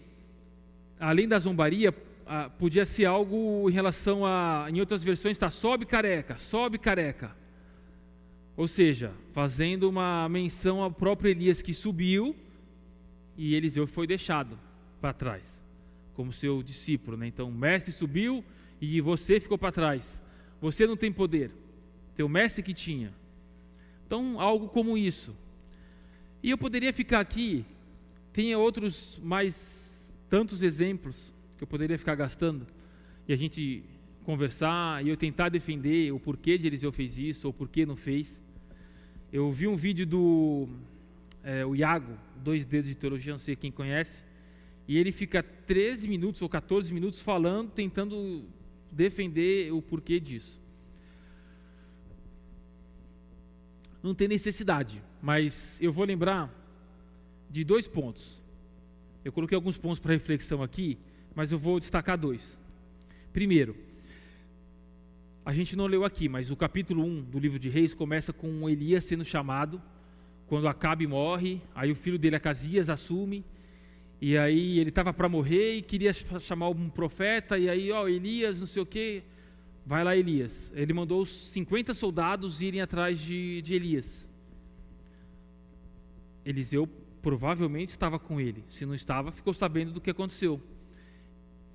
[0.99, 1.91] além da zombaria,
[2.59, 7.35] podia ser algo em relação a, em outras versões está sobe careca, sobe careca.
[8.55, 12.35] Ou seja, fazendo uma menção ao próprio Elias que subiu
[13.37, 14.59] e Eliseu foi deixado
[14.99, 15.63] para trás,
[16.13, 17.17] como seu discípulo.
[17.17, 17.27] Né?
[17.27, 18.43] Então, o mestre subiu
[18.81, 20.21] e você ficou para trás.
[20.61, 21.51] Você não tem poder,
[22.15, 23.13] teu mestre que tinha.
[24.05, 25.33] Então, algo como isso.
[26.41, 27.65] E eu poderia ficar aqui,
[28.31, 32.65] tem outros mais tantos exemplos que eu poderia ficar gastando
[33.27, 33.83] e a gente
[34.23, 38.39] conversar e eu tentar defender o porquê de Eliseu fez isso ou porquê não fez.
[39.33, 40.69] Eu vi um vídeo do
[41.43, 44.23] é, o Iago, dois dedos de teologia, não sei quem conhece,
[44.87, 48.45] e ele fica 13 minutos ou 14 minutos falando, tentando
[48.91, 50.61] defender o porquê disso.
[54.01, 56.53] Não tem necessidade, mas eu vou lembrar
[57.49, 58.41] de dois pontos.
[59.23, 60.97] Eu coloquei alguns pontos para reflexão aqui,
[61.35, 62.57] mas eu vou destacar dois.
[63.33, 63.75] Primeiro,
[65.45, 68.69] a gente não leu aqui, mas o capítulo 1 do livro de Reis começa com
[68.69, 69.81] Elias sendo chamado,
[70.47, 73.43] quando Acabe morre, aí o filho dele, Acasias, assume,
[74.21, 78.59] e aí ele estava para morrer e queria chamar um profeta, e aí, ó, Elias,
[78.59, 79.23] não sei o quê,
[79.89, 80.71] Vai lá, Elias.
[80.75, 84.23] Ele mandou os 50 soldados irem atrás de, de Elias.
[86.49, 86.87] Eliseu
[87.21, 88.63] provavelmente estava com ele.
[88.69, 90.61] Se não estava, ficou sabendo do que aconteceu.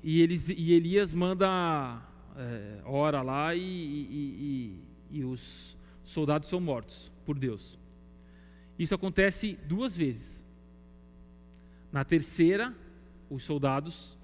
[0.03, 2.03] E, eles, e Elias manda
[2.37, 7.79] é, ora lá e, e, e, e os soldados são mortos por Deus.
[8.79, 10.45] Isso acontece duas vezes.
[11.93, 12.75] Na terceira,
[13.31, 14.19] os soldados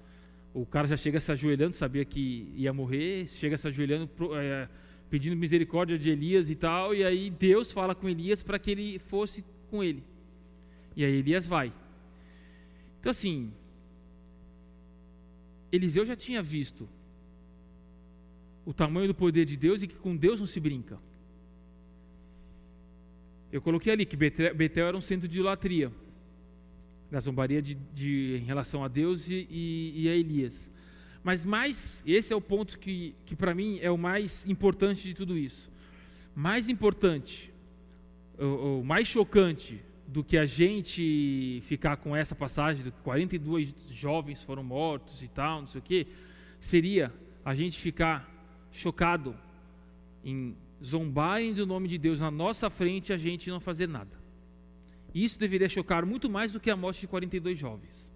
[0.53, 4.67] o cara já chega se ajoelhando, sabia que ia morrer, chega se ajoelhando, é,
[5.09, 8.99] pedindo misericórdia de Elias e tal, e aí Deus fala com Elias para que ele
[8.99, 10.03] fosse com ele.
[10.95, 11.71] E aí Elias vai.
[12.99, 13.51] Então assim,
[15.71, 16.87] Eliseu já tinha visto
[18.65, 20.99] o tamanho do poder de Deus e que com Deus não se brinca.
[23.51, 25.91] Eu coloquei ali que Betel era um centro de idolatria
[27.11, 30.71] da zombaria de, de, em relação a Deus e, e, e, a Elias.
[31.21, 35.13] Mas mais, esse é o ponto que, que para mim é o mais importante de
[35.13, 35.69] tudo isso.
[36.33, 37.51] Mais importante,
[38.39, 39.81] o, mais chocante
[40.11, 45.27] do que a gente ficar com essa passagem de que 42 jovens foram mortos e
[45.29, 46.05] tal, não sei o que,
[46.59, 47.13] seria
[47.45, 48.29] a gente ficar
[48.73, 49.33] chocado
[50.21, 50.53] em
[50.83, 54.11] zombarem do nome de Deus na nossa frente e a gente não fazer nada.
[55.15, 58.11] Isso deveria chocar muito mais do que a morte de 42 jovens.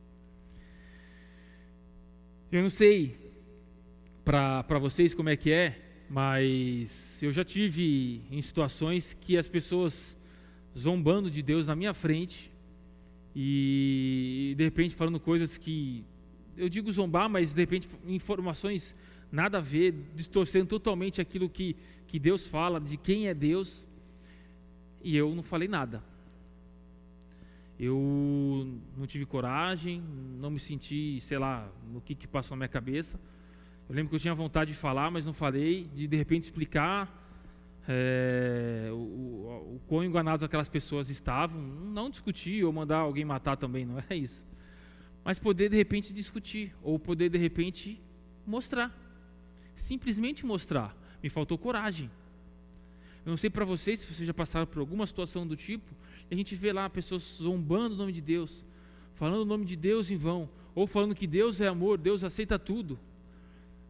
[2.51, 3.17] Eu não sei
[4.25, 10.14] para vocês como é que é, mas eu já tive em situações que as pessoas
[10.77, 12.51] zombando de Deus na minha frente
[13.35, 16.03] e de repente falando coisas que
[16.57, 18.95] eu digo zombar, mas de repente informações
[19.31, 21.75] nada a ver, distorcendo totalmente aquilo que,
[22.07, 23.85] que Deus fala, de quem é Deus,
[25.03, 26.01] e eu não falei nada.
[27.77, 30.01] Eu não tive coragem,
[30.39, 33.19] não me senti, sei lá, no que, que passou na minha cabeça.
[33.89, 37.24] Eu lembro que eu tinha vontade de falar, mas não falei, de de repente explicar
[37.87, 38.95] é, o,
[39.75, 41.61] o, quão enganados aquelas pessoas estavam.
[41.61, 44.45] Não discutir ou mandar alguém matar também, não é isso.
[45.23, 48.01] Mas poder de repente discutir, ou poder de repente
[48.45, 48.93] mostrar.
[49.75, 50.95] Simplesmente mostrar.
[51.21, 52.09] Me faltou coragem.
[53.25, 55.91] Eu não sei para vocês se vocês já passaram por alguma situação do tipo,
[56.29, 58.63] e a gente vê lá pessoas zombando o nome de Deus,
[59.15, 62.59] falando o nome de Deus em vão, ou falando que Deus é amor, Deus aceita
[62.59, 62.99] tudo.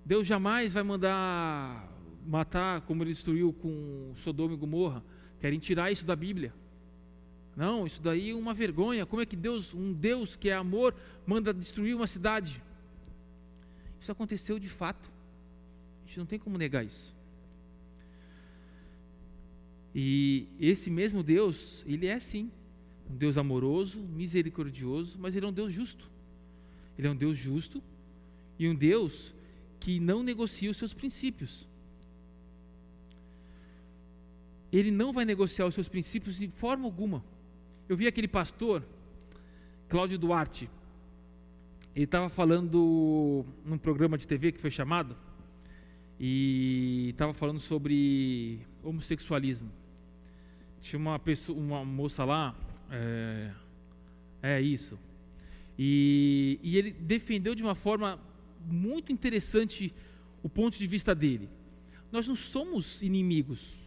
[0.05, 1.94] Deus jamais vai mandar
[2.25, 5.03] matar como ele destruiu com Sodoma e Gomorra.
[5.39, 6.53] Querem tirar isso da Bíblia.
[7.55, 9.05] Não, isso daí é uma vergonha.
[9.05, 10.93] Como é que Deus, um Deus que é amor,
[11.25, 12.61] manda destruir uma cidade?
[14.01, 15.09] Isso aconteceu de fato.
[16.03, 17.15] A gente não tem como negar isso.
[19.93, 22.51] E esse mesmo Deus, ele é sim
[23.09, 26.09] um Deus amoroso, misericordioso, mas ele é um Deus justo.
[26.97, 27.81] Ele é um Deus justo
[28.59, 29.33] e um Deus
[29.79, 31.67] que não negocia os seus princípios.
[34.77, 37.23] Ele não vai negociar os seus princípios de forma alguma.
[37.87, 38.83] Eu vi aquele pastor,
[39.87, 40.69] Cláudio Duarte,
[41.95, 45.15] ele estava falando num programa de TV que foi chamado,
[46.19, 49.71] e estava falando sobre homossexualismo.
[50.81, 52.53] Tinha uma pessoa, uma moça lá,
[52.91, 53.51] é,
[54.43, 54.99] é isso.
[55.79, 58.19] E, e ele defendeu de uma forma
[58.65, 59.93] muito interessante
[60.43, 61.49] o ponto de vista dele.
[62.11, 63.84] Nós não somos inimigos.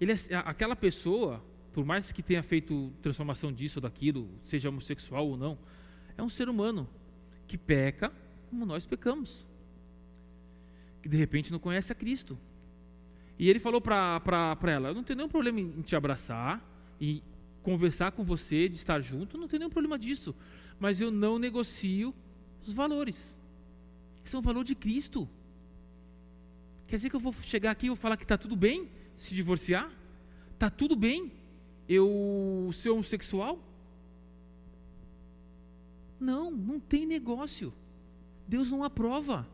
[0.00, 1.42] Ele é, aquela pessoa,
[1.72, 5.58] por mais que tenha feito transformação disso ou daquilo, seja homossexual ou não,
[6.16, 6.88] é um ser humano
[7.46, 8.12] que peca
[8.50, 9.46] como nós pecamos.
[11.02, 12.38] Que de repente não conhece a Cristo.
[13.38, 14.20] E ele falou para
[14.66, 16.64] ela: Eu não tenho nenhum problema em te abraçar
[17.00, 17.22] e
[17.62, 20.34] conversar com você, de estar junto, não tem nenhum problema disso.
[20.78, 22.14] Mas eu não negocio
[22.66, 23.36] os valores.
[24.24, 25.28] Esse é um valor de Cristo.
[26.86, 29.34] Quer dizer que eu vou chegar aqui e vou falar que está tudo bem se
[29.34, 29.90] divorciar?
[30.52, 31.32] Está tudo bem
[31.88, 33.58] eu ser homossexual?
[36.18, 37.72] Não, não tem negócio.
[38.46, 39.46] Deus não aprova.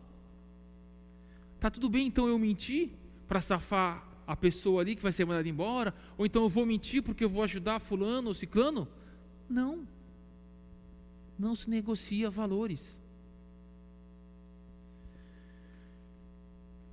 [1.56, 2.90] Está tudo bem então eu mentir
[3.26, 5.94] para safar a pessoa ali que vai ser mandada embora?
[6.16, 8.88] Ou então eu vou mentir porque eu vou ajudar fulano ou ciclano?
[9.48, 9.86] Não.
[11.38, 13.00] Não se negocia valores.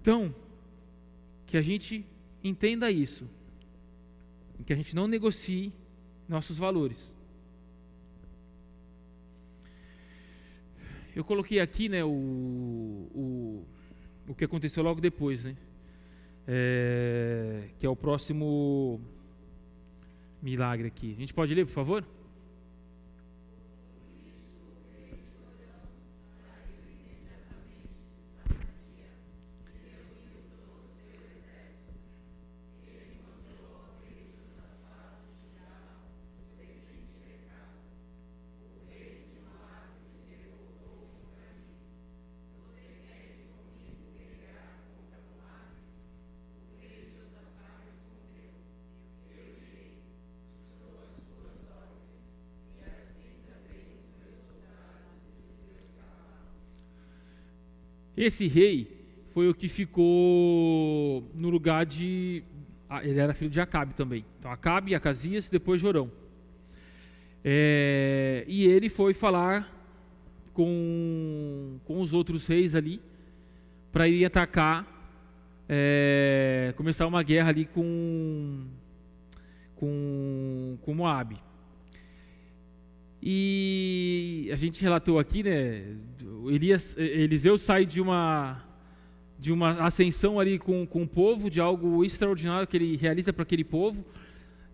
[0.01, 0.33] Então,
[1.45, 2.05] que a gente
[2.43, 3.29] entenda isso.
[4.65, 5.73] Que a gente não negocie
[6.27, 7.13] nossos valores.
[11.15, 13.65] Eu coloquei aqui né, o, o,
[14.27, 15.57] o que aconteceu logo depois, né?
[16.47, 19.01] É, que é o próximo
[20.41, 21.13] milagre aqui.
[21.13, 22.05] A gente pode ler, por favor?
[58.19, 58.85] Esse rei
[59.33, 62.43] foi o que ficou no lugar de.
[63.01, 64.25] Ele era filho de Acabe também.
[64.37, 66.11] Então, Acabe, Acasias, depois Jorão.
[67.41, 69.73] É, e ele foi falar
[70.53, 73.01] com, com os outros reis ali
[73.89, 74.85] para ir atacar,
[75.69, 78.65] é, começar uma guerra ali com,
[79.77, 81.41] com, com Moab.
[83.21, 85.95] E a gente relatou aqui, né?
[86.47, 88.65] Elias, Eliseu sai de uma
[89.37, 93.43] de uma ascensão ali com, com o povo, de algo extraordinário que ele realiza para
[93.43, 94.03] aquele povo,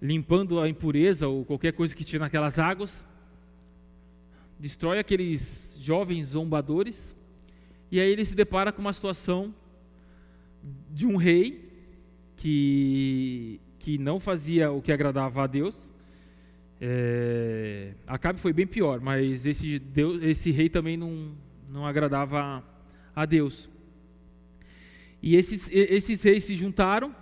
[0.01, 3.05] limpando a impureza ou qualquer coisa que tinha naquelas águas.
[4.59, 7.15] Destrói aqueles jovens zombadores.
[7.91, 9.53] E aí ele se depara com uma situação
[10.89, 11.69] de um rei
[12.35, 15.91] que, que não fazia o que agradava a Deus
[16.79, 21.35] é, Acabe foi bem pior, mas esse, Deus, esse rei também não,
[21.69, 22.63] não agradava
[23.15, 23.69] a Deus.
[25.21, 27.15] E esses, esses reis se juntaram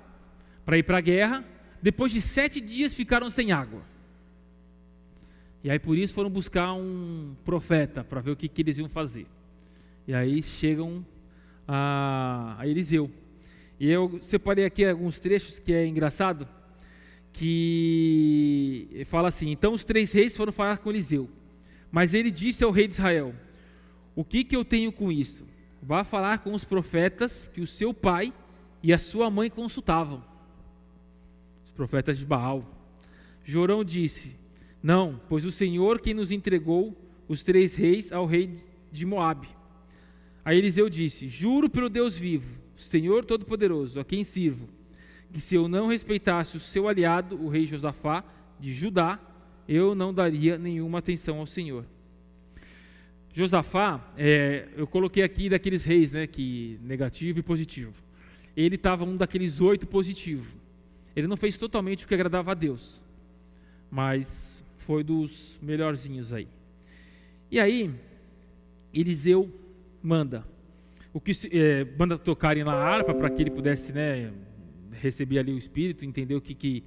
[0.66, 1.45] para ir para a guerra.
[1.82, 3.82] Depois de sete dias ficaram sem água.
[5.64, 8.89] E aí por isso foram buscar um profeta para ver o que, que eles iam
[8.89, 9.26] fazer.
[10.08, 11.06] E aí chegam
[11.68, 13.10] a, a Eliseu.
[13.80, 16.47] E eu separei aqui alguns trechos que é engraçado
[17.34, 21.29] que fala assim: Então os três reis foram falar com Eliseu.
[21.91, 23.34] Mas ele disse ao rei de Israel:
[24.15, 25.45] O que, que eu tenho com isso?
[25.81, 28.31] Vá falar com os profetas que o seu pai
[28.81, 30.23] e a sua mãe consultavam.
[31.65, 32.65] Os profetas de Baal.
[33.43, 34.36] Jorão disse:
[34.81, 36.95] Não, pois o Senhor quem nos entregou
[37.27, 38.53] os três reis ao rei
[38.91, 39.49] de Moabe.
[40.45, 44.69] Aí Eliseu disse: Juro pelo Deus vivo, Senhor Todo-Poderoso, a quem sirvo
[45.34, 48.23] que se eu não respeitasse o seu aliado, o rei Josafá
[48.59, 49.19] de Judá,
[49.67, 51.86] eu não daria nenhuma atenção ao Senhor.
[53.34, 57.93] Josafá, é, eu coloquei aqui daqueles reis, né, que negativo e positivo.
[58.55, 60.55] Ele estava um daqueles oito positivo.
[61.15, 63.01] Ele não fez totalmente o que agradava a Deus,
[63.89, 66.47] mas foi dos melhorzinhos aí.
[67.49, 67.91] E aí,
[68.93, 69.51] Eliseu
[70.01, 70.45] manda
[71.11, 74.31] o que é, manda tocarem na harpa para que ele pudesse, né,
[75.04, 76.84] receber ali o Espírito, entender o que, que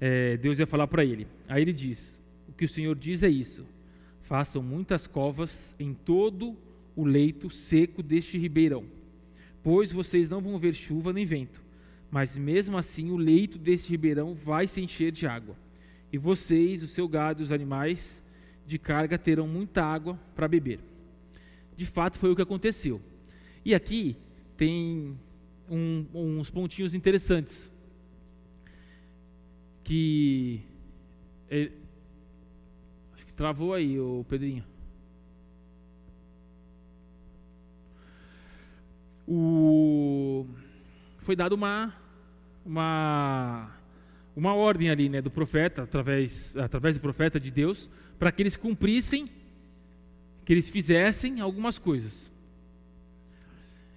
[0.00, 1.26] é, Deus ia falar para ele.
[1.48, 3.64] Aí ele diz: O que o Senhor diz é isso:
[4.22, 6.56] façam muitas covas em todo
[6.96, 8.84] o leito seco deste ribeirão,
[9.62, 11.62] pois vocês não vão ver chuva nem vento,
[12.10, 15.56] mas mesmo assim o leito deste ribeirão vai se encher de água.
[16.12, 18.22] e vocês, o seu gado e os animais
[18.64, 20.78] de carga terão muita água para beber.
[21.76, 23.00] De fato, foi o que aconteceu.
[23.64, 24.16] E aqui
[24.56, 25.18] tem
[25.68, 27.72] um, uns pontinhos interessantes
[29.82, 30.62] que
[31.50, 31.70] é,
[33.14, 34.64] acho que travou aí o Pedrinho.
[39.26, 40.46] O,
[41.18, 41.94] foi dado uma
[42.64, 43.70] uma
[44.36, 47.88] uma ordem ali, né, do profeta através através do profeta de Deus
[48.18, 49.26] para que eles cumprissem,
[50.44, 52.32] que eles fizessem algumas coisas.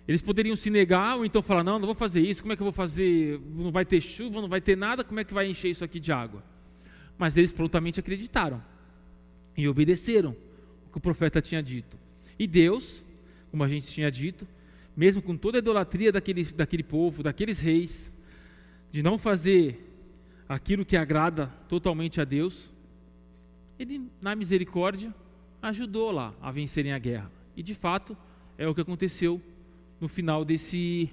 [0.08, 2.62] Eles poderiam se negar ou então falar: não, não vou fazer isso, como é que
[2.62, 3.40] eu vou fazer?
[3.56, 6.00] Não vai ter chuva, não vai ter nada, como é que vai encher isso aqui
[6.00, 6.44] de água?
[7.18, 8.64] Mas eles prontamente acreditaram
[9.58, 10.36] e obedeceram
[10.88, 11.98] o que o profeta tinha dito.
[12.40, 13.04] E Deus,
[13.52, 14.48] como a gente tinha dito,
[14.96, 18.14] mesmo com toda a idolatria daquele, daquele povo, daqueles reis,
[18.92, 19.84] de não fazer
[20.48, 22.72] aquilo que agrada totalmente a Deus,
[23.78, 25.14] ele, na misericórdia,
[25.62, 27.32] ajudou lá a vencerem a guerra.
[27.56, 28.16] E de fato,
[28.58, 29.42] é o que aconteceu
[30.00, 31.10] no final desse,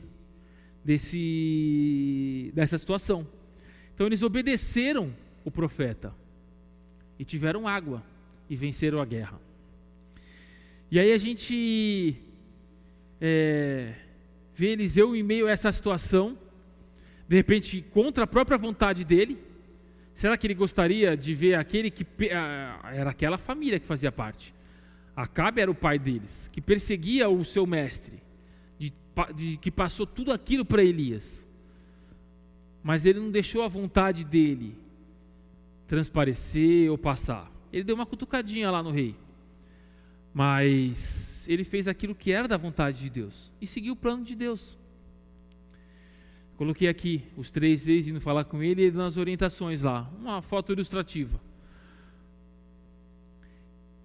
[0.84, 3.26] desse, dessa situação.
[3.94, 5.14] Então eles obedeceram
[5.44, 6.14] o profeta
[7.18, 8.02] e tiveram água
[8.48, 9.40] e venceram a guerra.
[10.90, 12.16] E aí a gente
[13.20, 13.94] é,
[14.54, 16.38] vê Eliseu em meio a essa situação,
[17.28, 19.38] de repente contra a própria vontade dele.
[20.14, 24.54] Será que ele gostaria de ver aquele que era aquela família que fazia parte?
[25.16, 28.23] Acabe era o pai deles, que perseguia o seu mestre
[29.34, 31.46] de, que passou tudo aquilo para Elias.
[32.82, 34.76] Mas ele não deixou a vontade dele
[35.86, 37.50] transparecer ou passar.
[37.72, 39.16] Ele deu uma cutucadinha lá no rei.
[40.32, 44.34] Mas ele fez aquilo que era da vontade de Deus e seguiu o plano de
[44.34, 44.76] Deus.
[46.56, 50.40] Coloquei aqui os três reis indo falar com ele e dando as orientações lá, uma
[50.40, 51.40] foto ilustrativa.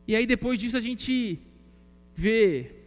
[0.07, 1.39] E aí depois disso a gente
[2.15, 2.78] vê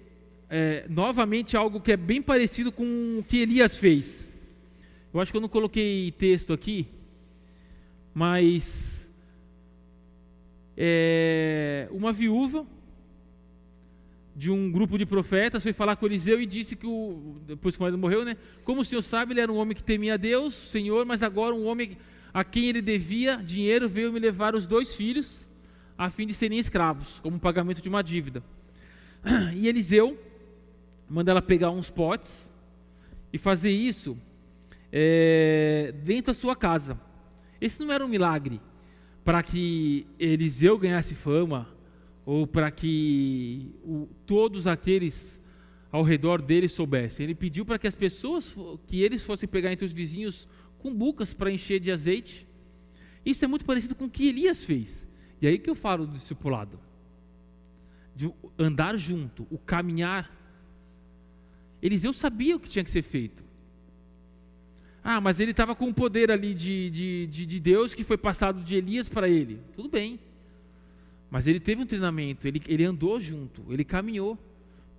[0.54, 2.84] é, novamente algo que é bem parecido com
[3.18, 4.28] o que Elias fez.
[5.12, 6.86] Eu acho que eu não coloquei texto aqui,
[8.12, 9.10] mas
[10.76, 12.66] é, uma viúva
[14.36, 17.80] de um grupo de profetas foi falar com Eliseu e disse que o, depois que
[17.80, 18.36] o marido morreu, né?
[18.62, 21.64] Como o senhor sabe, ele era um homem que temia Deus, Senhor, mas agora um
[21.66, 21.96] homem
[22.32, 25.48] a quem ele devia dinheiro veio me levar os dois filhos
[25.96, 28.42] a fim de serem escravos, como pagamento de uma dívida.
[29.56, 30.18] E Eliseu
[31.12, 32.50] manda ela pegar uns potes
[33.30, 34.16] e fazer isso
[34.90, 36.98] é, dentro da sua casa.
[37.60, 38.58] Esse não era um milagre
[39.22, 41.68] para que Eliseu ganhasse fama
[42.24, 45.38] ou para que o, todos aqueles
[45.90, 47.24] ao redor dele soubessem.
[47.24, 48.56] Ele pediu para que as pessoas,
[48.86, 50.48] que eles fossem pegar entre os vizinhos
[50.78, 52.48] cumbucas para encher de azeite.
[53.24, 55.06] Isso é muito parecido com o que Elias fez.
[55.42, 56.80] E aí que eu falo do discipulado.
[58.16, 60.41] De andar junto, o caminhar
[61.82, 63.44] Eliseu sabia o que tinha que ser feito.
[65.02, 68.16] Ah, mas ele estava com o poder ali de, de, de, de, Deus que foi
[68.16, 69.60] passado de Elias para ele.
[69.74, 70.20] Tudo bem.
[71.28, 74.38] Mas ele teve um treinamento, ele, ele andou junto, ele caminhou.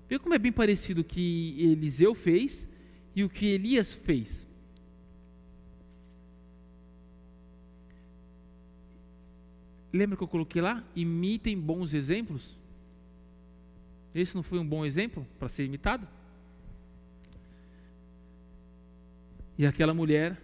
[0.10, 2.68] Vê como é bem parecido o que Eliseu fez
[3.16, 4.46] e o que Elias fez.
[9.94, 10.84] Lembra que eu coloquei lá?
[10.96, 12.58] Imitem bons exemplos?
[14.14, 16.08] Esse não foi um bom exemplo para ser imitado?
[19.58, 20.42] E aquela mulher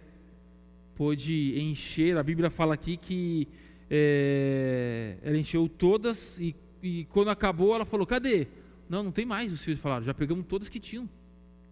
[0.94, 3.48] pôde encher, a Bíblia fala aqui que
[3.90, 8.46] é, ela encheu todas e, e, quando acabou ela falou: cadê?
[8.88, 11.08] Não, não tem mais, os filhos falaram, já pegamos todas que tinham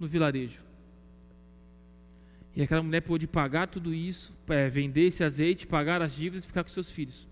[0.01, 0.63] no vilarejo.
[2.57, 6.49] E aquela mulher pôde pagar tudo isso, é, vender esse azeite, pagar as dívidas e
[6.49, 7.29] ficar com seus filhos.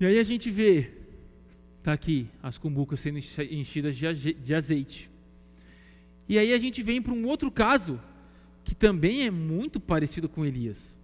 [0.00, 0.90] E aí a gente vê,
[1.78, 5.11] está aqui, as cumbucas sendo enchidas de azeite.
[6.28, 8.00] E aí a gente vem para um outro caso
[8.64, 10.98] que também é muito parecido com Elias.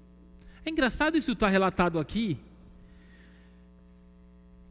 [0.64, 2.38] É engraçado isso estar relatado aqui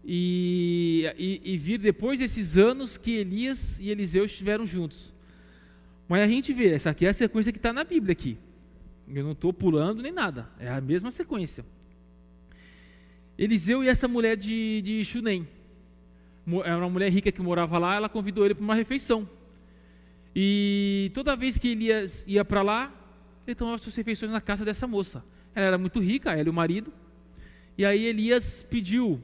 [0.09, 5.13] e, e, e, vir depois desses anos que Elias e Eliseu estiveram juntos.
[6.07, 8.37] Mas a gente vê, essa aqui é a sequência que está na Bíblia aqui.
[9.13, 11.65] Eu não estou pulando nem nada, é a mesma sequência.
[13.37, 15.45] Eliseu e essa mulher de, de Shunem.
[16.63, 19.27] Era uma mulher rica que morava lá, ela convidou ele para uma refeição.
[20.39, 22.93] E toda vez que Elias ia para lá,
[23.47, 25.25] ele tomava suas refeições na casa dessa moça.
[25.55, 26.93] Ela era muito rica, ela e o marido.
[27.75, 29.19] E aí Elias pediu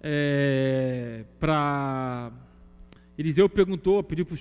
[0.00, 2.30] é, para.
[3.18, 4.36] Eliseu perguntou, pediu para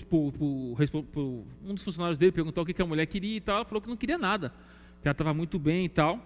[1.24, 3.56] um dos funcionários dele, perguntou o que, que a mulher queria e tal.
[3.56, 4.54] Ela falou que não queria nada.
[5.02, 6.24] que ela estava muito bem e tal.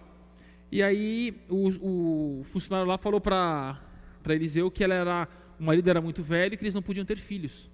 [0.70, 3.80] E aí o, o funcionário lá falou para
[4.28, 5.28] Eliseu que ela era,
[5.58, 7.72] o marido era muito velho e que eles não podiam ter filhos.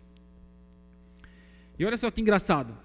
[1.80, 2.78] E olha só que engraçado.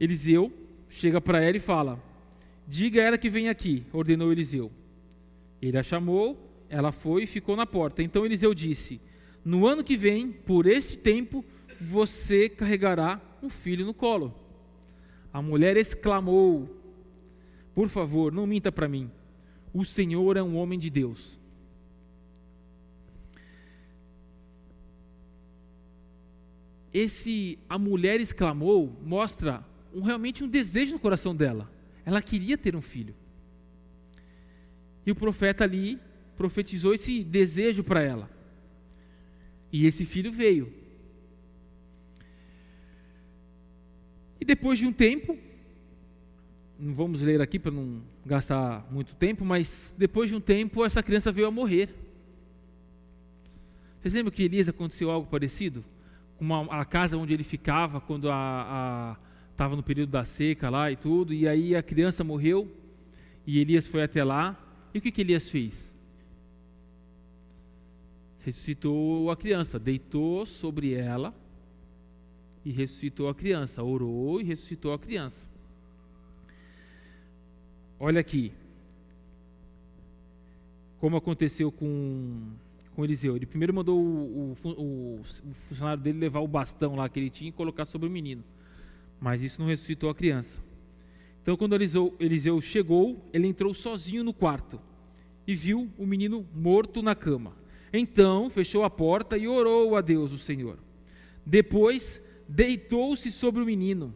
[0.00, 0.50] Eliseu
[0.88, 2.02] chega para ela e fala:
[2.66, 4.72] Diga a ela que vem aqui, ordenou Eliseu.
[5.60, 8.02] Ele a chamou, ela foi e ficou na porta.
[8.02, 9.00] Então Eliseu disse:
[9.44, 11.44] No ano que vem, por este tempo,
[11.78, 14.34] você carregará um filho no colo.
[15.30, 16.74] A mulher exclamou:
[17.74, 19.10] Por favor, não minta para mim.
[19.74, 21.38] O Senhor é um homem de Deus.
[26.96, 31.70] Esse a mulher exclamou mostra um, realmente um desejo no coração dela.
[32.06, 33.14] Ela queria ter um filho.
[35.04, 35.98] E o profeta ali
[36.38, 38.30] profetizou esse desejo para ela.
[39.70, 40.72] E esse filho veio.
[44.40, 45.36] E depois de um tempo,
[46.78, 51.02] não vamos ler aqui para não gastar muito tempo, mas depois de um tempo essa
[51.02, 51.94] criança veio a morrer.
[54.00, 55.84] Vocês lembram que Elias aconteceu algo parecido?
[56.38, 58.28] Com a casa onde ele ficava quando
[59.50, 62.70] estava no período da seca lá e tudo, e aí a criança morreu
[63.46, 64.56] e Elias foi até lá.
[64.92, 65.94] E o que, que Elias fez?
[68.40, 71.34] Ressuscitou a criança, deitou sobre ela
[72.64, 75.46] e ressuscitou a criança, orou e ressuscitou a criança.
[77.98, 78.52] Olha aqui,
[80.98, 82.52] como aconteceu com,
[82.96, 83.36] com Eliseu.
[83.36, 85.20] Ele primeiro mandou o, o, o,
[85.68, 88.42] funcionário dele levar o bastão lá que ele tinha e colocar sobre o menino,
[89.20, 90.58] mas isso não ressuscitou a criança.
[91.42, 94.80] Então, quando Eliseu, Eliseu chegou, ele entrou sozinho no quarto
[95.46, 97.52] e viu o menino morto na cama.
[97.92, 100.78] Então, fechou a porta e orou a Deus, o Senhor.
[101.44, 104.12] Depois, deitou-se sobre o menino.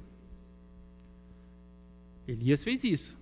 [2.26, 3.19] Elias fez isso.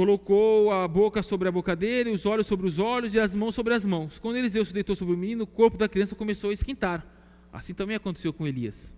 [0.00, 3.54] Colocou a boca sobre a boca dele, os olhos sobre os olhos e as mãos
[3.54, 4.18] sobre as mãos.
[4.18, 7.06] Quando Eliseu se deitou sobre o menino, o corpo da criança começou a esquentar.
[7.52, 8.96] Assim também aconteceu com Elias.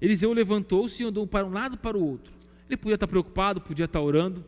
[0.00, 2.32] Eliseu levantou-se e andou para um lado para o outro.
[2.68, 4.44] Ele podia estar preocupado, podia estar orando.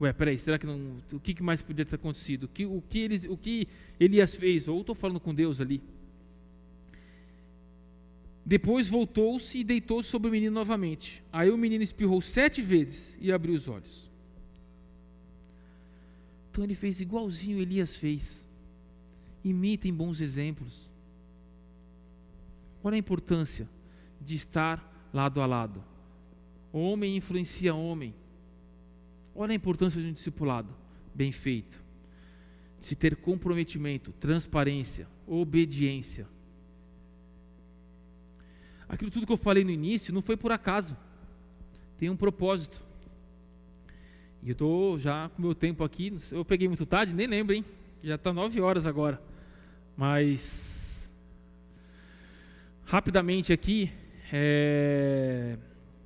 [0.00, 0.96] Ué, peraí, será que não.
[1.12, 2.42] O que mais podia ter acontecido?
[2.46, 3.68] O que, o que, eles, o que
[4.00, 4.66] Elias fez?
[4.66, 5.80] Ou estou falando com Deus ali?
[8.44, 11.22] Depois voltou-se e deitou-se sobre o menino novamente.
[11.32, 14.10] Aí o menino espirrou sete vezes e abriu os olhos.
[16.52, 18.46] Então ele fez igualzinho Elias fez.
[19.42, 20.90] Imitem bons exemplos.
[22.84, 23.66] Olha a importância
[24.20, 25.82] de estar lado a lado.
[26.70, 28.14] Homem influencia homem.
[29.34, 30.68] Olha a importância de um discipulado
[31.14, 31.82] bem feito.
[32.78, 36.28] De se ter comprometimento, transparência, obediência.
[38.86, 40.94] Aquilo tudo que eu falei no início não foi por acaso.
[41.96, 42.84] Tem um propósito.
[44.42, 46.18] E eu estou já com meu tempo aqui.
[46.32, 47.64] Eu peguei muito tarde, nem lembro, hein?
[48.02, 49.22] Já está nove horas agora.
[49.96, 51.08] Mas
[52.84, 53.92] rapidamente aqui,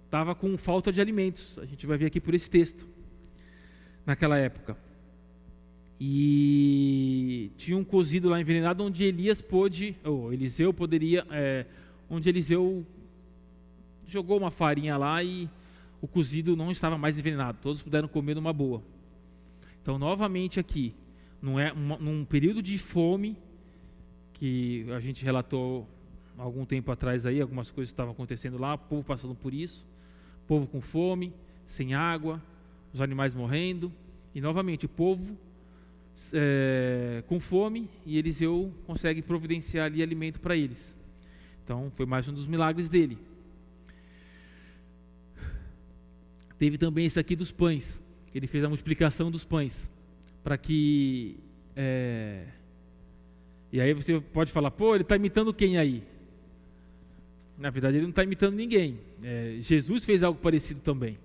[0.05, 1.59] estava é, com falta de alimentos.
[1.59, 2.87] A gente vai ver aqui por esse texto.
[4.05, 4.77] Naquela época.
[5.99, 11.65] E tinha um cozido lá envenenado onde Elias pôde, ou Eliseu poderia é,
[12.11, 12.85] onde Eliseu
[14.07, 15.49] jogou uma farinha lá e
[16.07, 18.81] o cozido não estava mais envenenado, todos puderam comer numa boa.
[19.83, 20.95] Então, novamente aqui,
[21.43, 23.37] não é um, num período de fome
[24.35, 25.89] que a gente relatou
[26.39, 29.85] algum tempo atrás aí, algumas coisas estavam acontecendo lá, o povo passando por isso,
[30.47, 31.33] povo com fome,
[31.65, 32.41] sem água,
[32.95, 33.93] os animais morrendo,
[34.33, 35.37] e novamente o povo
[36.33, 40.97] é, com fome e Eliseu consegue providenciar ali alimento para eles.
[41.65, 43.19] Então, foi mais um dos milagres dele.
[46.59, 48.03] Teve também esse aqui dos pães.
[48.35, 49.91] Ele fez a multiplicação dos pães.
[50.43, 51.39] Para que.
[51.75, 52.47] É...
[53.73, 56.03] E aí você pode falar, pô, ele está imitando quem aí?
[57.59, 59.01] Na verdade, ele não está imitando ninguém.
[59.23, 61.19] É, Jesus fez algo parecido também.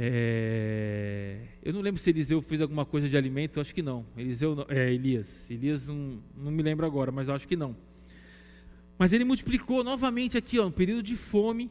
[0.00, 4.06] É, eu não lembro se Eliseu fez alguma coisa de alimento, acho que não.
[4.16, 5.50] Eliseu, é, Elias.
[5.50, 7.74] Elias não, não me lembro agora, mas acho que não.
[8.96, 11.68] Mas ele multiplicou novamente aqui, ó, um período de fome,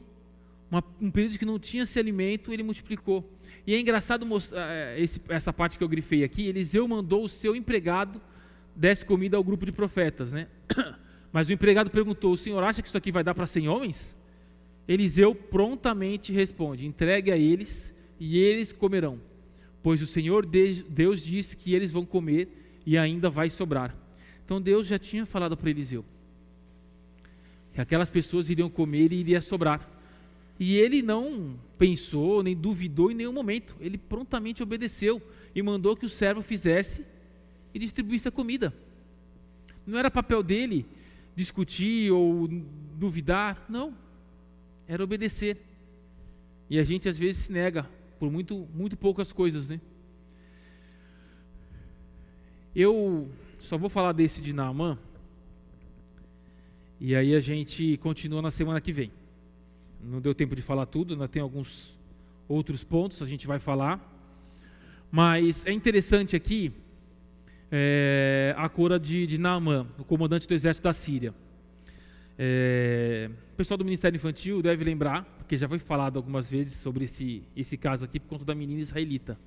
[0.70, 3.28] uma, um período que não tinha esse alimento, ele multiplicou.
[3.66, 7.28] E é engraçado mostrar, é, esse, essa parte que eu grifei aqui, Eliseu mandou o
[7.28, 8.20] seu empregado
[8.74, 10.48] desse comida ao grupo de profetas, né?
[11.32, 14.16] Mas o empregado perguntou: O senhor acha que isso aqui vai dar para 100 homens?
[14.86, 19.20] Eliseu prontamente responde: Entregue a eles e eles comerão,
[19.82, 23.94] pois o Senhor Deus disse que eles vão comer e ainda vai sobrar.
[24.44, 26.04] Então Deus já tinha falado para Eliseu
[27.78, 29.97] que aquelas pessoas iriam comer e iria sobrar.
[30.58, 33.76] E ele não pensou, nem duvidou em nenhum momento.
[33.80, 35.22] Ele prontamente obedeceu
[35.54, 37.04] e mandou que o servo fizesse
[37.72, 38.74] e distribuísse a comida.
[39.86, 40.84] Não era papel dele
[41.34, 42.48] discutir ou
[42.94, 43.94] duvidar, não.
[44.88, 45.56] Era obedecer.
[46.68, 47.88] E a gente às vezes se nega
[48.18, 49.80] por muito, muito poucas coisas, né?
[52.74, 53.30] Eu
[53.60, 54.98] só vou falar desse de Naamã.
[57.00, 59.12] E aí a gente continua na semana que vem.
[60.02, 61.96] Não deu tempo de falar tudo, ainda tem alguns
[62.48, 64.00] outros pontos, a gente vai falar.
[65.10, 66.72] Mas é interessante aqui
[67.70, 71.34] é, a cura de, de Naamã, o comandante do exército da Síria.
[72.38, 77.04] É, o pessoal do Ministério Infantil deve lembrar, porque já foi falado algumas vezes sobre
[77.04, 79.38] esse, esse caso aqui por conta da menina israelita.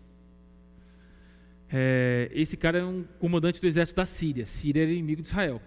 [1.72, 4.46] É, esse cara era um comandante do exército da Síria.
[4.46, 5.62] Síria era inimigo de Israel.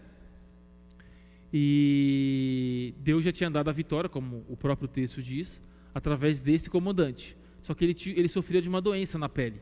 [1.57, 5.63] E Deus já tinha dado a vitória, como o próprio texto diz,
[5.95, 7.37] através desse comandante.
[7.63, 9.61] Só que ele, ele sofria de uma doença na pele,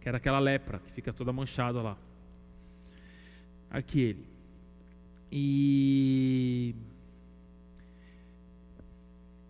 [0.00, 1.98] que era aquela lepra, que fica toda manchada lá.
[3.70, 4.24] Aquele.
[5.30, 6.74] E.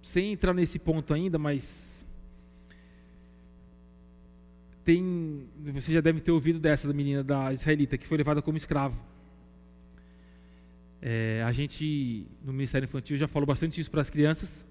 [0.02, 2.04] Sem entrar nesse ponto ainda, mas.
[4.84, 5.46] Tem.
[5.74, 9.00] Você já deve ter ouvido dessa da menina da israelita que foi levada como escravo.
[11.00, 14.66] É, a gente, no Ministério Infantil, já falou bastante isso para as crianças.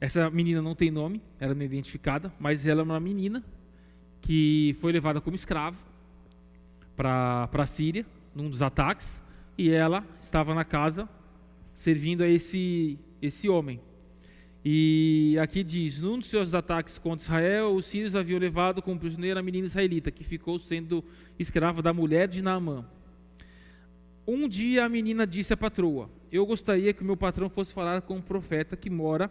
[0.00, 3.44] Essa menina não tem nome, ela não é identificada, mas ela é uma menina
[4.20, 5.78] que foi levada como escravo
[6.96, 8.04] para a Síria,
[8.34, 9.22] num dos ataques,
[9.56, 11.08] e ela estava na casa
[11.72, 13.80] servindo a esse, esse homem.
[14.64, 19.40] E aqui diz: num dos seus ataques contra Israel, os sírios haviam levado como prisioneira
[19.40, 21.02] a menina israelita, que ficou sendo
[21.38, 22.86] escrava da mulher de Naamã.
[24.32, 28.00] Um dia a menina disse à patroa: Eu gostaria que o meu patrão fosse falar
[28.02, 29.28] com um profeta que mora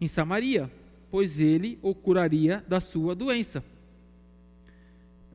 [0.00, 0.68] em Samaria,
[1.12, 3.62] pois ele o curaria da sua doença.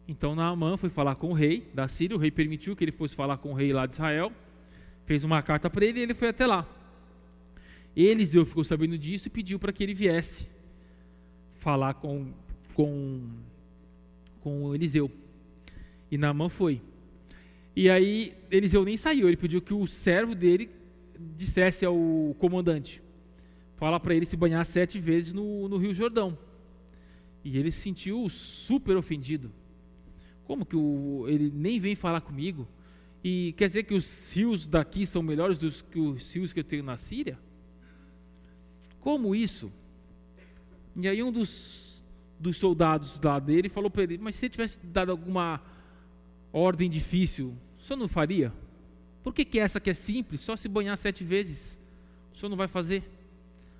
[0.09, 3.15] Então Naamã foi falar com o rei da Síria, o rei permitiu que ele fosse
[3.15, 4.29] falar com o rei lá de Israel,
[5.05, 6.67] fez uma carta para ele e ele foi até lá.
[7.95, 10.49] Eliseu ficou sabendo disso e pediu para que ele viesse
[11.55, 12.27] falar com,
[12.73, 13.21] com,
[14.41, 15.09] com Eliseu.
[16.11, 16.81] E Naamã foi.
[17.79, 20.67] E aí Eliseu nem saiu, ele pediu que o servo dele
[21.35, 21.95] dissesse ao
[22.39, 23.03] comandante,
[23.75, 26.35] fala para ele se banhar sete vezes no, no Rio Jordão.
[27.43, 29.51] E ele se sentiu super ofendido.
[30.45, 32.67] Como que o, ele nem vem falar comigo?
[33.23, 36.63] E quer dizer que os rios daqui são melhores do que os rios que eu
[36.63, 37.37] tenho na Síria?
[39.01, 39.71] Como isso?
[40.95, 42.03] E aí um dos,
[42.39, 45.61] dos soldados lá dele falou para ele, mas se ele tivesse dado alguma
[46.51, 47.55] ordem difícil,
[47.87, 48.53] senhor não faria?
[49.23, 51.79] Por que, que essa que é simples, só se banhar sete vezes,
[52.33, 53.03] o senhor não vai fazer?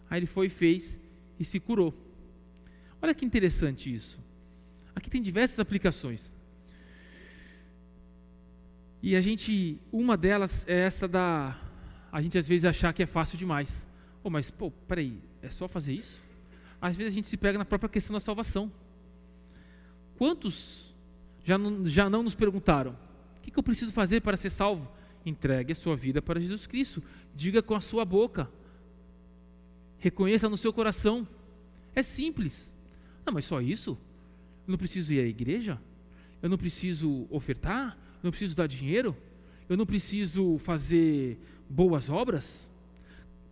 [0.09, 0.99] Aí ele foi e fez
[1.39, 1.93] e se curou.
[3.01, 4.19] Olha que interessante isso.
[4.95, 6.33] Aqui tem diversas aplicações.
[9.01, 11.55] E a gente, uma delas é essa da,
[12.11, 13.85] a gente às vezes achar que é fácil demais.
[14.23, 16.23] Oh, mas, pô, peraí, é só fazer isso?
[16.81, 18.71] Às vezes a gente se pega na própria questão da salvação.
[20.17, 20.93] Quantos
[21.43, 22.97] já não, já não nos perguntaram,
[23.47, 24.87] que, que eu preciso fazer para ser salvo?
[25.25, 27.01] Entregue a sua vida para Jesus Cristo.
[27.33, 28.49] Diga com a sua boca.
[29.99, 31.25] Reconheça no seu coração.
[31.95, 32.71] É simples.
[33.25, 33.91] Não, mas só isso?
[34.67, 35.81] Eu não preciso ir à igreja?
[36.41, 37.97] Eu não preciso ofertar?
[38.15, 39.15] Eu não preciso dar dinheiro?
[39.69, 41.39] Eu não preciso fazer
[41.69, 42.67] boas obras?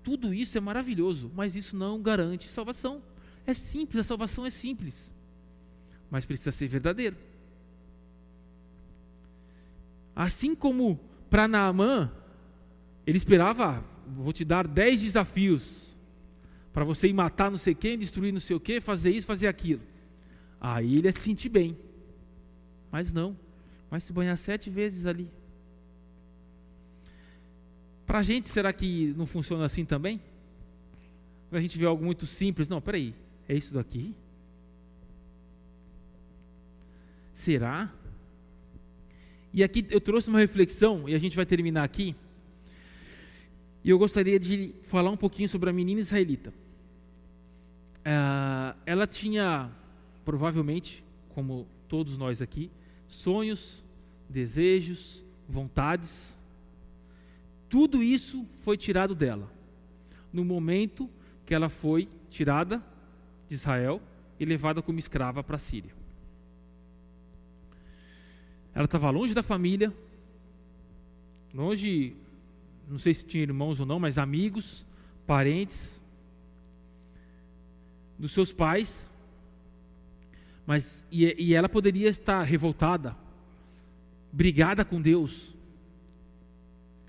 [0.04, 3.02] Tudo isso é maravilhoso, mas isso não garante salvação.
[3.48, 5.12] É simples, a salvação é simples,
[6.10, 7.16] mas precisa ser verdadeiro.
[10.16, 11.00] Assim como
[11.30, 12.12] para Naamã,
[13.06, 15.98] ele esperava, vou te dar dez desafios
[16.72, 19.48] para você ir matar não sei quem, destruir não sei o que, fazer isso, fazer
[19.48, 19.82] aquilo.
[20.60, 21.78] Aí ele ia se sentir bem.
[22.92, 23.38] Mas não,
[23.90, 25.30] vai se banhar sete vezes ali.
[28.06, 30.22] Para a gente, será que não funciona assim também?
[31.50, 33.16] Quando a gente vê algo muito simples, não, peraí,
[33.48, 34.16] é isso daqui?
[37.34, 37.92] Será?
[39.56, 42.14] E aqui eu trouxe uma reflexão, e a gente vai terminar aqui.
[43.82, 46.54] E eu gostaria de falar um pouquinho sobre a menina israelita.
[48.00, 49.72] Uh, ela tinha,
[50.26, 52.70] provavelmente, como todos nós aqui,
[53.08, 53.82] sonhos,
[54.30, 56.36] desejos, vontades.
[57.70, 59.50] Tudo isso foi tirado dela
[60.34, 61.10] no momento
[61.46, 62.84] que ela foi tirada
[63.48, 64.02] de Israel
[64.38, 65.94] e levada como escrava para a Síria.
[68.76, 69.92] Ela estava longe da família,
[71.54, 72.14] longe
[72.90, 74.86] não sei se tinha irmãos ou não, mas amigos,
[75.26, 76.00] parentes,
[78.20, 79.10] dos seus pais,
[80.66, 83.16] mas e, e ela poderia estar revoltada,
[84.32, 85.56] brigada com Deus.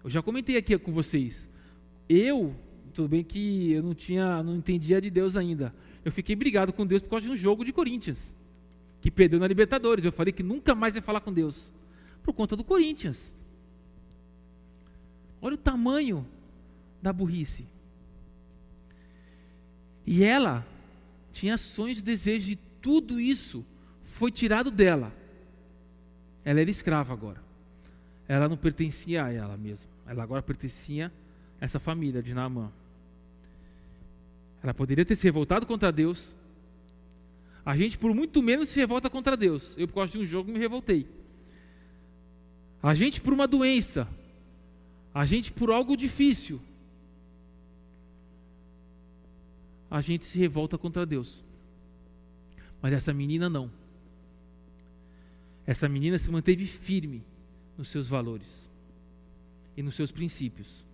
[0.05, 1.49] Eu já comentei aqui com vocês.
[2.09, 2.55] Eu,
[2.95, 5.75] tudo bem que eu não tinha, não entendia de Deus ainda.
[6.05, 8.33] Eu fiquei brigado com Deus por causa de um jogo de Corinthians,
[9.07, 10.05] que perdeu na Libertadores.
[10.05, 11.73] Eu falei que nunca mais ia falar com Deus
[12.25, 13.33] por conta do Corinthians.
[15.41, 16.27] Olha o tamanho
[17.01, 17.69] da burrice.
[20.05, 20.67] E ela
[21.31, 23.65] tinha sonhos e desejos de tudo isso
[24.03, 25.13] foi tirado dela.
[26.45, 27.41] Ela era escrava agora.
[28.27, 29.89] Ela não pertencia a ela mesma.
[30.05, 31.13] Ela agora pertencia
[31.61, 32.73] a essa família de Naamã.
[34.65, 36.35] Ela poderia ter se revoltado contra Deus.
[37.67, 39.77] A gente, por muito menos, se revolta contra Deus.
[39.77, 41.05] Eu, por causa de um jogo, me revoltei.
[42.81, 44.09] A gente, por uma doença.
[45.13, 46.61] A gente, por algo difícil.
[49.91, 51.43] A gente se revolta contra Deus.
[52.81, 53.69] Mas essa menina não.
[55.67, 57.25] Essa menina se manteve firme
[57.77, 58.71] nos seus valores
[59.77, 60.85] e nos seus princípios.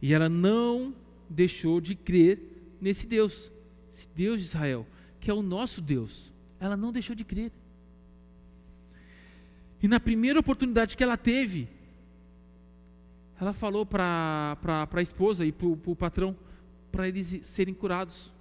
[0.00, 0.94] E ela não
[1.28, 2.40] deixou de crer
[2.80, 3.52] nesse Deus,
[3.92, 4.86] esse Deus de Israel,
[5.22, 6.34] que é o nosso Deus.
[6.58, 7.52] Ela não deixou de crer.
[9.80, 11.68] E na primeira oportunidade que ela teve,
[13.40, 14.58] ela falou para
[14.92, 16.36] a esposa e para o patrão,
[16.90, 18.32] para eles serem curados.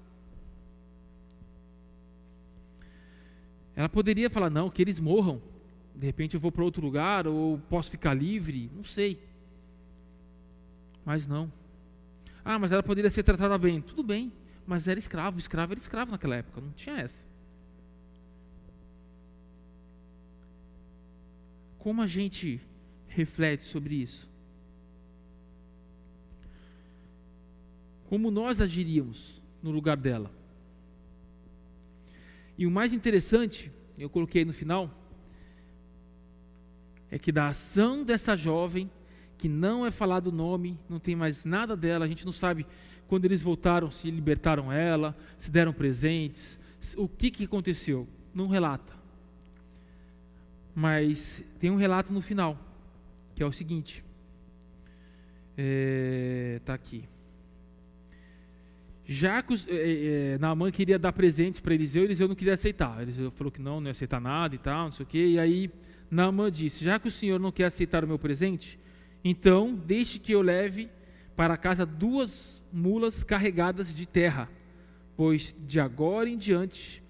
[3.76, 5.40] Ela poderia falar, não, que eles morram.
[5.96, 9.22] De repente eu vou para outro lugar, ou posso ficar livre, não sei.
[11.06, 11.52] Mas não.
[12.44, 13.82] Ah, mas ela poderia ser tratada bem.
[13.82, 14.32] Tudo bem,
[14.66, 15.39] mas era escravo.
[15.39, 17.24] Escravo era escravo naquela época, não tinha essa.
[21.78, 22.62] Como a gente
[23.07, 24.30] reflete sobre isso?
[28.07, 30.32] Como nós agiríamos no lugar dela?
[32.57, 34.91] E o mais interessante, eu coloquei no final,
[37.09, 38.89] é que da ação dessa jovem,
[39.38, 42.66] que não é falado o nome, não tem mais nada dela, a gente não sabe
[43.12, 46.57] quando eles voltaram, se libertaram ela, se deram presentes,
[46.95, 48.93] o que, que aconteceu, não relata.
[50.74, 52.57] Mas tem um relato no final,
[53.36, 54.01] que é o seguinte,
[55.49, 57.03] está é, tá aqui.
[59.05, 63.01] Já que é, é, Naaman queria dar presentes para Eliseu, Eliseu não queria aceitar.
[63.01, 65.26] Eliseu falou que não, não ia aceitar nada e tal, não sei o quê.
[65.32, 65.70] E aí
[66.09, 68.80] Naaman disse: Já que o senhor não quer aceitar o meu presente,
[69.22, 70.89] então deixe que eu leve
[71.36, 74.50] para casa duas mulas carregadas de terra,
[75.16, 77.02] pois de agora em diante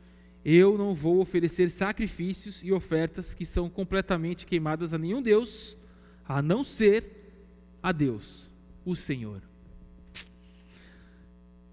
[0.44, 5.78] eu não vou oferecer sacrifícios e ofertas que são completamente queimadas a nenhum Deus,
[6.28, 7.06] a não ser
[7.82, 8.50] a Deus,
[8.84, 9.42] o Senhor.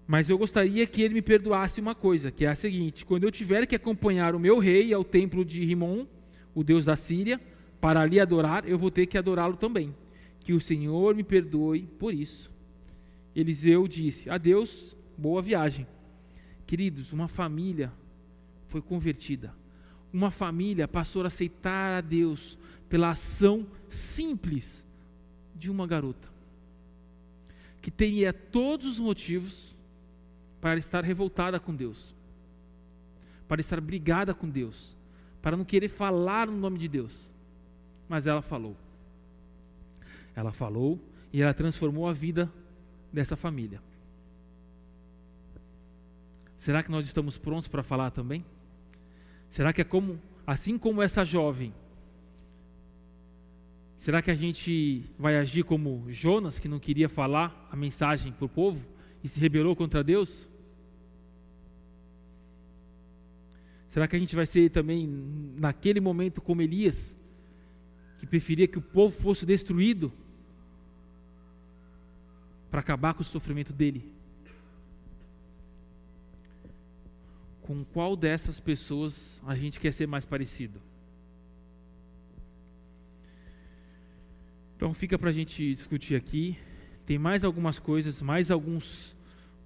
[0.05, 3.31] Mas eu gostaria que ele me perdoasse uma coisa, que é a seguinte: quando eu
[3.31, 6.05] tiver que acompanhar o meu rei ao templo de Rimon,
[6.53, 7.39] o deus da Síria,
[7.79, 9.95] para ali adorar, eu vou ter que adorá-lo também.
[10.49, 12.51] Que o Senhor me perdoe por isso.
[13.35, 15.85] Eliseu disse: Adeus, boa viagem.
[16.65, 17.93] Queridos, uma família
[18.67, 19.53] foi convertida.
[20.11, 22.57] Uma família passou a aceitar a Deus
[22.89, 24.83] pela ação simples
[25.53, 26.27] de uma garota
[27.79, 29.77] que tinha todos os motivos
[30.59, 32.15] para estar revoltada com Deus,
[33.47, 34.97] para estar brigada com Deus,
[35.43, 37.31] para não querer falar no nome de Deus.
[38.09, 38.75] Mas ela falou.
[40.35, 40.99] Ela falou
[41.31, 42.51] e ela transformou a vida
[43.11, 43.81] dessa família.
[46.55, 48.45] Será que nós estamos prontos para falar também?
[49.49, 51.73] Será que é como, assim como essa jovem,
[53.95, 58.45] será que a gente vai agir como Jonas, que não queria falar a mensagem para
[58.45, 58.85] o povo
[59.23, 60.49] e se rebelou contra Deus?
[63.87, 65.07] Será que a gente vai ser também,
[65.57, 67.17] naquele momento, como Elias,
[68.19, 70.11] que preferia que o povo fosse destruído
[72.69, 74.13] para acabar com o sofrimento dele?
[77.61, 80.81] Com qual dessas pessoas a gente quer ser mais parecido?
[84.75, 86.57] Então fica para a gente discutir aqui.
[87.05, 89.15] Tem mais algumas coisas, mais alguns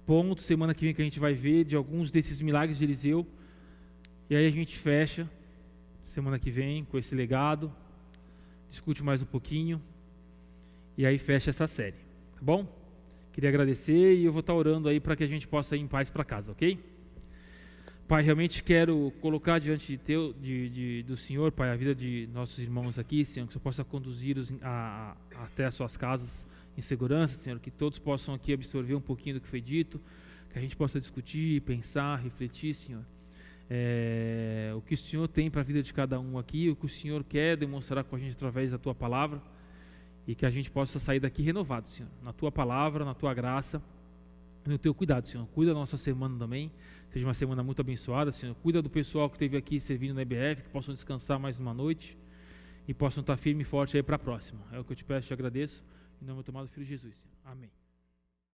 [0.06, 3.26] pontos semana que vem que a gente vai ver de alguns desses milagres de Eliseu.
[4.30, 5.28] E aí a gente fecha
[6.02, 7.74] semana que vem com esse legado,
[8.74, 9.80] discute mais um pouquinho
[10.98, 11.94] e aí fecha essa série,
[12.34, 12.66] tá bom?
[13.32, 15.86] Queria agradecer e eu vou estar orando aí para que a gente possa ir em
[15.86, 16.76] paz para casa, ok?
[18.08, 22.28] Pai, realmente quero colocar diante de teu, de, de, do Senhor, Pai, a vida de
[22.34, 24.52] nossos irmãos aqui, Senhor, que você possa conduzi-los
[25.36, 26.44] até as suas casas
[26.76, 30.00] em segurança, Senhor, que todos possam aqui absorver um pouquinho do que foi dito,
[30.52, 33.04] que a gente possa discutir, pensar, refletir, Senhor.
[33.68, 36.86] É, o que o Senhor tem para a vida de cada um aqui, o que
[36.86, 39.40] o Senhor quer demonstrar com a gente através da Tua palavra,
[40.26, 43.82] e que a gente possa sair daqui renovado, Senhor, na Tua palavra, na Tua graça,
[44.66, 45.46] no Teu cuidado, Senhor.
[45.48, 46.70] Cuida da nossa semana também,
[47.10, 48.54] seja uma semana muito abençoada, Senhor.
[48.56, 52.16] Cuida do pessoal que esteve aqui servindo na EBF, que possam descansar mais uma noite
[52.86, 54.60] e possam estar firme e forte aí para a próxima.
[54.72, 55.84] É o que eu te peço e te agradeço.
[56.22, 57.26] Em nome do tomado Filho Jesus.
[57.44, 57.83] Amém.